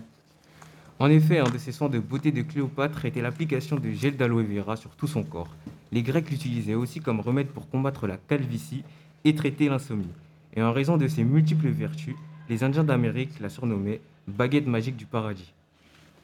En 1.00 1.10
effet, 1.10 1.40
un 1.40 1.50
de 1.50 1.58
ses 1.58 1.72
soins 1.72 1.88
de 1.88 1.98
beauté 1.98 2.30
de 2.30 2.42
Cléopâtre 2.42 3.04
était 3.04 3.20
l'application 3.20 3.74
de 3.74 3.90
gel 3.90 4.16
d'aloe 4.16 4.44
vera 4.44 4.76
sur 4.76 4.90
tout 4.90 5.08
son 5.08 5.24
corps. 5.24 5.52
Les 5.90 6.04
Grecs 6.04 6.30
l'utilisaient 6.30 6.74
aussi 6.74 7.00
comme 7.00 7.18
remède 7.18 7.48
pour 7.48 7.68
combattre 7.68 8.06
la 8.06 8.16
calvitie 8.16 8.84
et 9.24 9.34
traiter 9.34 9.68
l'insomnie. 9.68 10.12
Et 10.54 10.62
en 10.62 10.72
raison 10.72 10.96
de 10.96 11.08
ses 11.08 11.24
multiples 11.24 11.68
vertus, 11.68 12.14
les 12.48 12.62
Indiens 12.62 12.84
d'Amérique 12.84 13.40
la 13.40 13.48
surnommaient 13.48 14.00
baguette 14.28 14.66
magique 14.66 14.96
du 14.96 15.06
paradis. 15.06 15.52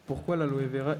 Pourquoi 0.06 0.36
l'aloe 0.36 0.66
vera 0.66 0.96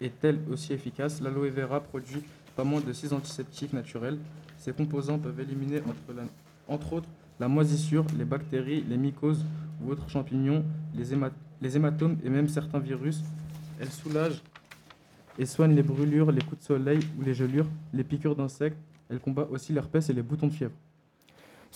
est-elle 0.00 0.38
aussi 0.50 0.72
efficace? 0.72 1.20
L'aloe 1.20 1.50
vera 1.50 1.80
produit 1.80 2.22
pas 2.54 2.64
moins 2.64 2.80
de 2.80 2.92
6 2.92 3.12
antiseptiques 3.12 3.72
naturels. 3.72 4.18
Ses 4.58 4.72
composants 4.72 5.18
peuvent 5.18 5.40
éliminer 5.40 5.82
entre, 6.68 6.94
autres 6.94 7.08
la 7.40 7.48
moisissure, 7.48 8.06
les 8.16 8.24
bactéries, 8.24 8.84
les 8.88 8.96
mycoses 8.96 9.44
ou 9.82 9.90
autres 9.90 10.08
champignons, 10.08 10.64
les, 10.94 11.16
les 11.60 11.76
hématomes 11.76 12.16
et 12.24 12.30
même 12.30 12.48
certains 12.48 12.78
virus. 12.78 13.22
Elle 13.80 13.90
soulage 13.90 14.40
et 15.36 15.46
soigne 15.46 15.74
les 15.74 15.82
brûlures, 15.82 16.30
les 16.30 16.42
coups 16.42 16.60
de 16.60 16.64
soleil 16.64 17.00
ou 17.18 17.22
les 17.22 17.34
gelures, 17.34 17.66
les 17.92 18.04
piqûres 18.04 18.36
d'insectes. 18.36 18.78
Elle 19.10 19.18
combat 19.18 19.48
aussi 19.50 19.72
l'herpès 19.72 20.08
et 20.08 20.12
les 20.12 20.22
boutons 20.22 20.46
de 20.46 20.52
fièvre. 20.52 20.74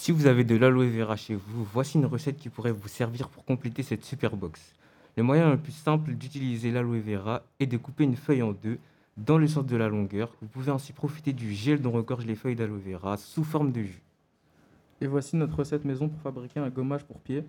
Si 0.00 0.12
vous 0.12 0.26
avez 0.26 0.44
de 0.44 0.54
l'aloe 0.54 0.86
vera 0.86 1.16
chez 1.16 1.34
vous, 1.34 1.64
voici 1.64 1.98
une 1.98 2.06
recette 2.06 2.36
qui 2.36 2.50
pourrait 2.50 2.70
vous 2.70 2.86
servir 2.86 3.28
pour 3.28 3.44
compléter 3.44 3.82
cette 3.82 4.04
super 4.04 4.36
box. 4.36 4.76
Le 5.16 5.24
moyen 5.24 5.50
le 5.50 5.58
plus 5.58 5.72
simple 5.72 6.12
d'utiliser 6.12 6.70
l'aloe 6.70 7.00
vera 7.00 7.42
est 7.58 7.66
de 7.66 7.76
couper 7.76 8.04
une 8.04 8.14
feuille 8.14 8.42
en 8.42 8.52
deux 8.52 8.78
dans 9.16 9.38
le 9.38 9.48
sens 9.48 9.66
de 9.66 9.76
la 9.76 9.88
longueur. 9.88 10.32
Vous 10.40 10.46
pouvez 10.46 10.70
ainsi 10.70 10.92
profiter 10.92 11.32
du 11.32 11.52
gel 11.52 11.82
dont 11.82 11.90
regorgent 11.90 12.26
les 12.26 12.36
feuilles 12.36 12.54
d'aloe 12.54 12.78
vera 12.78 13.16
sous 13.16 13.42
forme 13.42 13.72
de 13.72 13.82
jus. 13.82 14.00
Et 15.00 15.08
voici 15.08 15.34
notre 15.34 15.56
recette 15.56 15.84
maison 15.84 16.08
pour 16.08 16.20
fabriquer 16.20 16.60
un 16.60 16.70
gommage 16.70 17.04
pour 17.04 17.18
pied. 17.18 17.42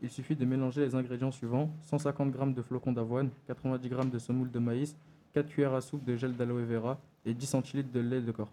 Il 0.00 0.08
suffit 0.08 0.36
de 0.36 0.44
mélanger 0.44 0.82
les 0.82 0.94
ingrédients 0.94 1.32
suivants 1.32 1.72
150 1.82 2.32
g 2.32 2.52
de 2.54 2.62
flocons 2.62 2.92
d'avoine, 2.92 3.30
90 3.48 3.88
g 3.88 3.96
de 4.12 4.18
semoule 4.20 4.52
de 4.52 4.60
maïs, 4.60 4.96
4 5.34 5.48
cuillères 5.48 5.74
à 5.74 5.80
soupe 5.80 6.04
de 6.04 6.14
gel 6.14 6.36
d'aloe 6.36 6.66
vera 6.66 7.00
et 7.26 7.34
10 7.34 7.46
centilitres 7.46 7.90
de 7.92 7.98
lait 7.98 8.20
de 8.20 8.30
corps. 8.30 8.52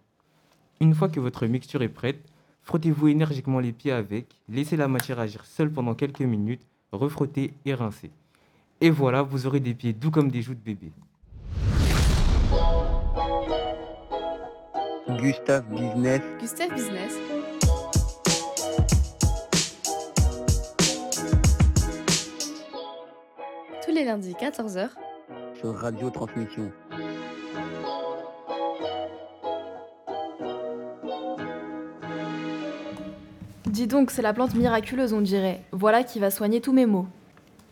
Une 0.81 0.95
fois 0.95 1.07
que 1.07 1.19
votre 1.19 1.45
mixture 1.45 1.83
est 1.83 1.87
prête, 1.87 2.32
frottez-vous 2.63 3.09
énergiquement 3.09 3.59
les 3.59 3.71
pieds 3.71 3.91
avec, 3.91 4.27
laissez 4.49 4.77
la 4.77 4.87
matière 4.87 5.19
agir 5.19 5.45
seule 5.45 5.71
pendant 5.71 5.93
quelques 5.93 6.21
minutes, 6.21 6.65
refrottez 6.91 7.53
et 7.65 7.73
rincez. 7.73 8.11
Et 8.81 8.89
voilà, 8.89 9.21
vous 9.21 9.45
aurez 9.45 9.59
des 9.59 9.73
pieds 9.73 9.93
doux 9.93 10.11
comme 10.11 10.31
des 10.31 10.41
joues 10.41 10.55
de 10.55 10.59
bébé. 10.59 10.91
Gustave 15.19 15.65
Business. 15.69 16.21
Gustave 16.39 16.73
Business. 16.73 17.13
Tous 23.85 23.91
les 23.91 24.05
lundis 24.05 24.33
14h 24.33 24.89
sur 25.59 25.75
Radio 25.75 26.09
Transmission. 26.09 26.71
Dis 33.83 33.87
donc, 33.87 34.11
c'est 34.11 34.21
la 34.21 34.31
plante 34.31 34.55
miraculeuse, 34.55 35.11
on 35.11 35.19
dirait. 35.19 35.61
Voilà 35.73 36.05
qui 36.05 36.17
va 36.17 36.31
soigner 36.31 36.61
tous 36.61 36.71
mes 36.71 36.85
maux. 36.85 37.05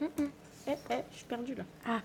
Hum, 0.02 0.10
hum. 0.20 0.28
Eh, 0.68 0.72
eh, 0.90 0.96
je 1.10 1.16
suis 1.16 1.26
perdue 1.26 1.56
là. 1.56 1.64
Ah, 1.88 2.02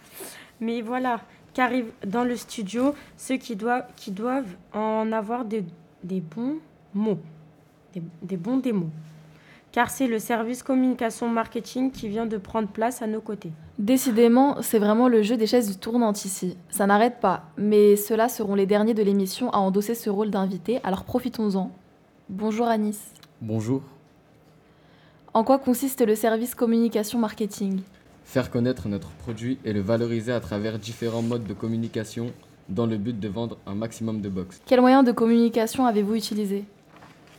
mais 0.60 0.80
voilà, 0.80 1.22
qu'arrivent 1.54 1.90
dans 2.06 2.22
le 2.22 2.36
studio 2.36 2.94
ceux 3.16 3.36
qui 3.36 3.56
doivent, 3.56 3.86
qui 3.96 4.12
doivent 4.12 4.54
en 4.72 5.10
avoir 5.10 5.44
des, 5.44 5.64
des 6.04 6.20
bons 6.20 6.58
mots, 6.94 7.18
des, 7.94 8.02
des 8.22 8.36
bons 8.36 8.58
démos. 8.58 8.90
Car 9.72 9.90
c'est 9.90 10.06
le 10.06 10.20
service 10.20 10.62
communication 10.62 11.28
marketing 11.28 11.90
qui 11.90 12.06
vient 12.06 12.26
de 12.26 12.36
prendre 12.36 12.68
place 12.68 13.02
à 13.02 13.08
nos 13.08 13.20
côtés. 13.20 13.50
Décidément, 13.76 14.62
c'est 14.62 14.78
vraiment 14.78 15.08
le 15.08 15.22
jeu 15.22 15.36
des 15.36 15.48
chaises 15.48 15.80
tournantes 15.80 16.24
ici. 16.24 16.56
Ça 16.70 16.86
n'arrête 16.86 17.18
pas, 17.18 17.46
mais 17.56 17.96
ceux-là 17.96 18.28
seront 18.28 18.54
les 18.54 18.66
derniers 18.66 18.94
de 18.94 19.02
l'émission 19.02 19.50
à 19.50 19.56
endosser 19.56 19.96
ce 19.96 20.10
rôle 20.10 20.30
d'invité, 20.30 20.78
alors 20.84 21.02
profitons-en. 21.02 21.72
Bonjour 22.28 22.68
Anis. 22.68 23.00
Bonjour. 23.40 23.82
En 25.36 25.44
quoi 25.44 25.58
consiste 25.58 26.00
le 26.00 26.14
service 26.14 26.54
communication 26.54 27.18
marketing? 27.18 27.80
Faire 28.24 28.50
connaître 28.50 28.88
notre 28.88 29.10
produit 29.10 29.58
et 29.66 29.74
le 29.74 29.82
valoriser 29.82 30.32
à 30.32 30.40
travers 30.40 30.78
différents 30.78 31.20
modes 31.20 31.44
de 31.44 31.52
communication 31.52 32.32
dans 32.70 32.86
le 32.86 32.96
but 32.96 33.20
de 33.20 33.28
vendre 33.28 33.58
un 33.66 33.74
maximum 33.74 34.22
de 34.22 34.30
box. 34.30 34.62
Quels 34.64 34.80
moyens 34.80 35.04
de 35.04 35.12
communication 35.12 35.84
avez-vous 35.84 36.14
utilisés? 36.14 36.64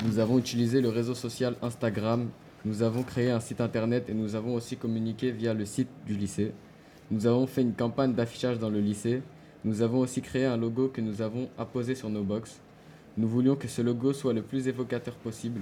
Nous 0.06 0.20
avons 0.20 0.38
utilisé 0.38 0.80
le 0.80 0.90
réseau 0.90 1.16
social 1.16 1.56
Instagram, 1.64 2.30
nous 2.66 2.84
avons 2.84 3.02
créé 3.02 3.32
un 3.32 3.40
site 3.40 3.62
internet 3.62 4.10
et 4.10 4.14
nous 4.14 4.36
avons 4.36 4.54
aussi 4.54 4.78
communiqué 4.78 5.32
via 5.32 5.56
le 5.56 5.66
site 5.66 5.90
du 6.06 6.14
lycée. 6.14 6.52
Nous 7.10 7.26
avons 7.26 7.48
fait 7.48 7.64
une 7.64 7.74
campagne 7.74 8.14
d'affichage 8.14 8.60
dans 8.60 8.70
le 8.70 8.80
lycée. 8.80 9.24
Nous 9.66 9.82
avons 9.82 10.02
aussi 10.02 10.22
créé 10.22 10.46
un 10.46 10.56
logo 10.56 10.90
que 10.90 11.02
nous 11.02 11.24
avons 11.24 11.50
apposé 11.58 11.96
sur 11.96 12.12
nos 12.12 12.22
box. 12.22 12.60
Nous 13.18 13.28
voulions 13.28 13.56
que 13.56 13.68
ce 13.68 13.82
logo 13.82 14.14
soit 14.14 14.34
le 14.34 14.44
plus 14.44 14.68
évocateur 14.68 15.16
possible. 15.16 15.62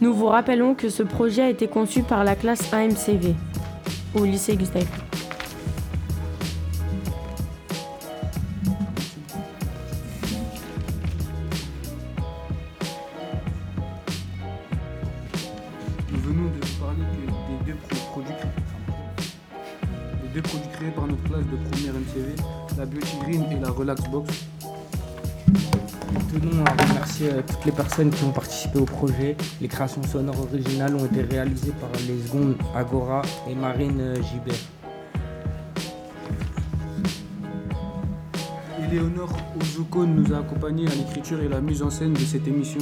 Nous 0.00 0.12
vous 0.12 0.26
rappelons 0.26 0.74
que 0.74 0.88
ce 0.88 1.02
projet 1.02 1.42
a 1.42 1.48
été 1.48 1.68
conçu 1.68 2.02
par 2.02 2.24
la 2.24 2.34
classe 2.34 2.72
AMCV 2.72 3.34
au 4.14 4.24
lycée 4.24 4.56
Gustave. 4.56 4.86
Deux 20.34 20.42
produits 20.42 20.68
créés 20.72 20.90
par 20.90 21.06
notre 21.06 21.22
classe 21.24 21.40
de 21.44 21.56
première 21.70 21.94
MCV, 21.94 22.34
la 22.78 22.86
Beauty 22.86 23.16
Green 23.24 23.44
et 23.52 23.60
la 23.60 23.70
Relax 23.70 24.02
Box. 24.10 24.44
Nous 25.48 26.40
tenons 26.40 26.64
à 26.64 26.70
remercier 26.82 27.30
euh, 27.30 27.42
toutes 27.46 27.64
les 27.64 27.72
personnes 27.72 28.10
qui 28.10 28.24
ont 28.24 28.32
participé 28.32 28.78
au 28.78 28.84
projet. 28.84 29.36
Les 29.60 29.68
créations 29.68 30.02
sonores 30.02 30.40
originales 30.40 30.94
ont 30.96 31.04
été 31.06 31.22
réalisées 31.22 31.72
par 31.80 31.90
les 32.06 32.22
secondes 32.26 32.56
Agora 32.74 33.22
et 33.50 33.54
Marine 33.54 34.00
euh, 34.00 34.14
Gibert. 34.16 34.54
Éléonore 38.90 39.32
Ozuko 39.60 40.04
nous 40.06 40.32
a 40.34 40.38
accompagnés 40.38 40.86
à 40.86 40.94
l'écriture 40.94 41.40
et 41.42 41.48
la 41.48 41.60
mise 41.60 41.82
en 41.82 41.90
scène 41.90 42.12
de 42.12 42.18
cette 42.20 42.46
émission. 42.46 42.80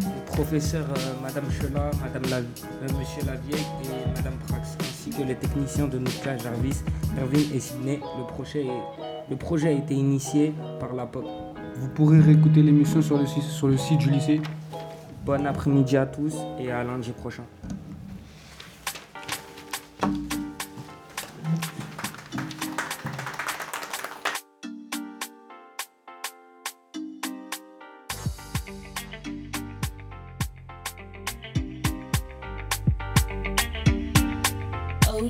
Les 0.00 0.06
professeurs 0.32 0.86
euh, 0.96 1.22
Madame 1.22 1.44
Chela, 1.50 1.90
Madame 2.00 2.22
La- 2.30 2.36
euh, 2.38 2.98
Monsieur 2.98 3.22
Lavieille 3.26 3.66
et 3.84 4.09
ainsi 5.10 5.22
que 5.22 5.26
les 5.28 5.34
techniciens 5.34 5.86
de 5.88 5.98
notre 5.98 6.20
classe 6.22 6.42
Jarvis, 6.42 6.82
Erwin 7.18 7.40
et 7.54 7.60
Sidney. 7.60 8.00
Le 8.18 8.26
projet, 8.26 8.64
est- 8.66 9.30
le 9.30 9.36
projet 9.36 9.68
a 9.68 9.72
été 9.72 9.94
initié 9.94 10.54
par 10.78 10.94
la 10.94 11.06
POP. 11.06 11.24
Vous 11.76 11.88
pourrez 11.88 12.20
réécouter 12.20 12.62
l'émission 12.62 13.02
sur 13.02 13.18
le, 13.18 13.26
site- 13.26 13.42
sur 13.42 13.68
le 13.68 13.76
site 13.76 13.98
du 13.98 14.10
lycée. 14.10 14.40
Bon 15.24 15.44
après-midi 15.46 15.96
à 15.96 16.06
tous 16.06 16.34
et 16.58 16.70
à 16.70 16.82
lundi 16.84 17.10
prochain. 17.10 17.42
Je 35.22 35.26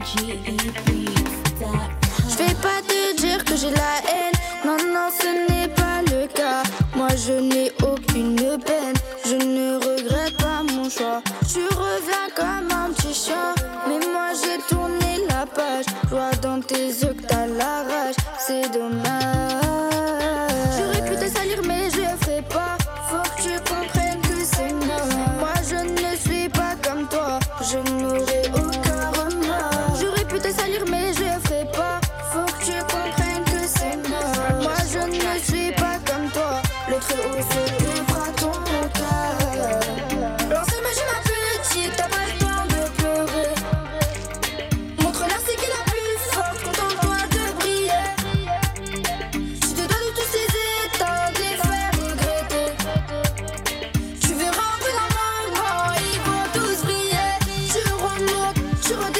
vais 2.38 2.54
pas 2.62 2.80
te 2.86 3.16
dire 3.16 3.44
que 3.44 3.56
j'ai 3.56 3.70
la 3.70 3.98
haine. 4.06 4.38
Non, 4.64 4.76
non, 4.76 5.08
ce 5.10 5.50
n'est 5.50 5.68
pas 5.68 6.02
le 6.02 6.28
cas. 6.28 6.62
Moi, 6.94 7.08
je 7.16 7.32
n'ai 7.32 7.72
aucune 7.82 8.36
peine. 8.64 8.94
Je 9.24 9.34
ne 9.34 9.74
regrette 9.78 10.36
pas 10.36 10.62
mon 10.62 10.88
choix. 10.88 11.22
Tu 11.52 11.64
reviens 11.66 12.28
comme 12.36 12.70
un 12.70 12.92
petit 12.92 13.14
chat. 13.14 13.54
Mais 13.88 13.98
moi, 14.12 14.28
j'ai 14.40 14.58
tourné 14.72 15.26
la 15.28 15.44
page. 15.44 15.86
Je 16.08 16.40
dans 16.40 16.60
tes 16.60 16.86
yeux 16.86 17.14
que 17.14 17.26
t'as 17.26 17.46
la 17.46 17.82
rage. 17.82 18.14
C'est 18.38 18.72
dommage. 18.72 19.69
Sure 58.90 59.19